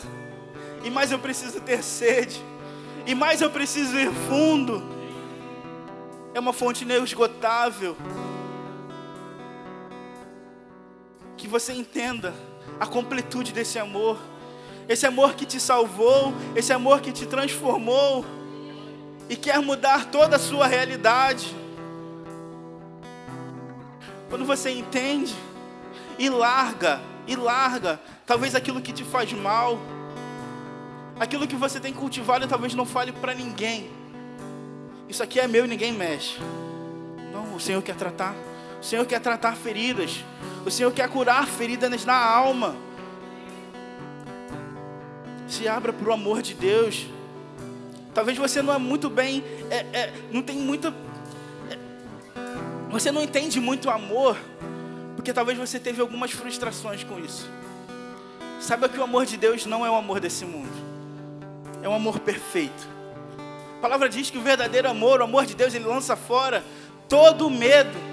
e 0.83 0.89
mais 0.89 1.11
eu 1.11 1.19
preciso 1.19 1.59
ter 1.59 1.83
sede, 1.83 2.41
e 3.05 3.13
mais 3.13 3.41
eu 3.41 3.49
preciso 3.49 3.97
ir 3.99 4.11
fundo. 4.29 5.00
É 6.33 6.39
uma 6.39 6.53
fonte 6.53 6.83
inesgotável. 6.83 7.97
Que 11.37 11.47
você 11.47 11.73
entenda 11.73 12.33
a 12.79 12.85
completude 12.85 13.51
desse 13.51 13.79
amor 13.79 14.17
esse 14.91 15.05
amor 15.05 15.35
que 15.35 15.45
te 15.45 15.59
salvou, 15.59 16.33
esse 16.55 16.73
amor 16.73 17.01
que 17.01 17.11
te 17.11 17.25
transformou 17.25 18.25
e 19.29 19.35
quer 19.35 19.59
mudar 19.59 20.05
toda 20.05 20.35
a 20.35 20.39
sua 20.39 20.67
realidade. 20.67 21.55
Quando 24.29 24.45
você 24.45 24.69
entende 24.71 25.33
e 26.17 26.29
larga, 26.29 26.99
e 27.27 27.35
larga, 27.35 28.01
talvez 28.25 28.55
aquilo 28.55 28.81
que 28.81 28.91
te 28.91 29.03
faz 29.03 29.31
mal, 29.31 29.79
aquilo 31.19 31.47
que 31.47 31.55
você 31.55 31.79
tem 31.79 31.93
cultivado, 31.93 32.47
talvez 32.47 32.73
não 32.73 32.85
fale 32.85 33.11
para 33.11 33.33
ninguém. 33.33 33.89
Isso 35.11 35.21
aqui 35.21 35.41
é 35.41 35.45
meu 35.45 35.65
e 35.65 35.67
ninguém 35.67 35.91
mexe. 35.91 36.37
Não, 37.33 37.53
o 37.53 37.59
Senhor 37.59 37.81
quer 37.81 37.97
tratar. 37.97 38.33
O 38.79 38.83
Senhor 38.83 39.05
quer 39.05 39.19
tratar 39.19 39.57
feridas. 39.57 40.23
O 40.65 40.71
Senhor 40.71 40.89
quer 40.93 41.09
curar 41.09 41.45
feridas 41.45 42.05
na 42.05 42.15
alma. 42.15 42.77
Se 45.49 45.67
abra 45.67 45.91
para 45.91 46.09
o 46.09 46.13
amor 46.13 46.41
de 46.41 46.53
Deus. 46.53 47.07
Talvez 48.13 48.37
você 48.37 48.61
não 48.61 48.73
é 48.73 48.77
muito 48.77 49.09
bem, 49.09 49.43
é, 49.69 49.79
é, 49.91 50.13
não 50.31 50.41
tem 50.41 50.55
muita. 50.55 50.93
É, 51.69 51.77
você 52.89 53.11
não 53.11 53.21
entende 53.21 53.59
muito 53.59 53.89
amor, 53.89 54.37
porque 55.17 55.33
talvez 55.33 55.57
você 55.57 55.77
teve 55.77 55.99
algumas 55.99 56.31
frustrações 56.31 57.03
com 57.03 57.19
isso. 57.19 57.49
Saiba 58.61 58.87
que 58.87 58.97
o 58.97 59.03
amor 59.03 59.25
de 59.25 59.35
Deus 59.35 59.65
não 59.65 59.85
é 59.85 59.91
o 59.91 59.95
amor 59.95 60.21
desse 60.21 60.45
mundo, 60.45 60.71
é 61.83 61.89
um 61.89 61.93
amor 61.93 62.17
perfeito. 62.19 63.00
A 63.81 63.89
palavra 63.89 64.07
diz 64.07 64.29
que 64.29 64.37
o 64.37 64.41
verdadeiro 64.41 64.87
amor, 64.87 65.21
o 65.21 65.23
amor 65.23 65.43
de 65.43 65.55
Deus, 65.55 65.73
ele 65.73 65.85
lança 65.85 66.15
fora 66.15 66.63
todo 67.09 67.49
medo. 67.49 68.10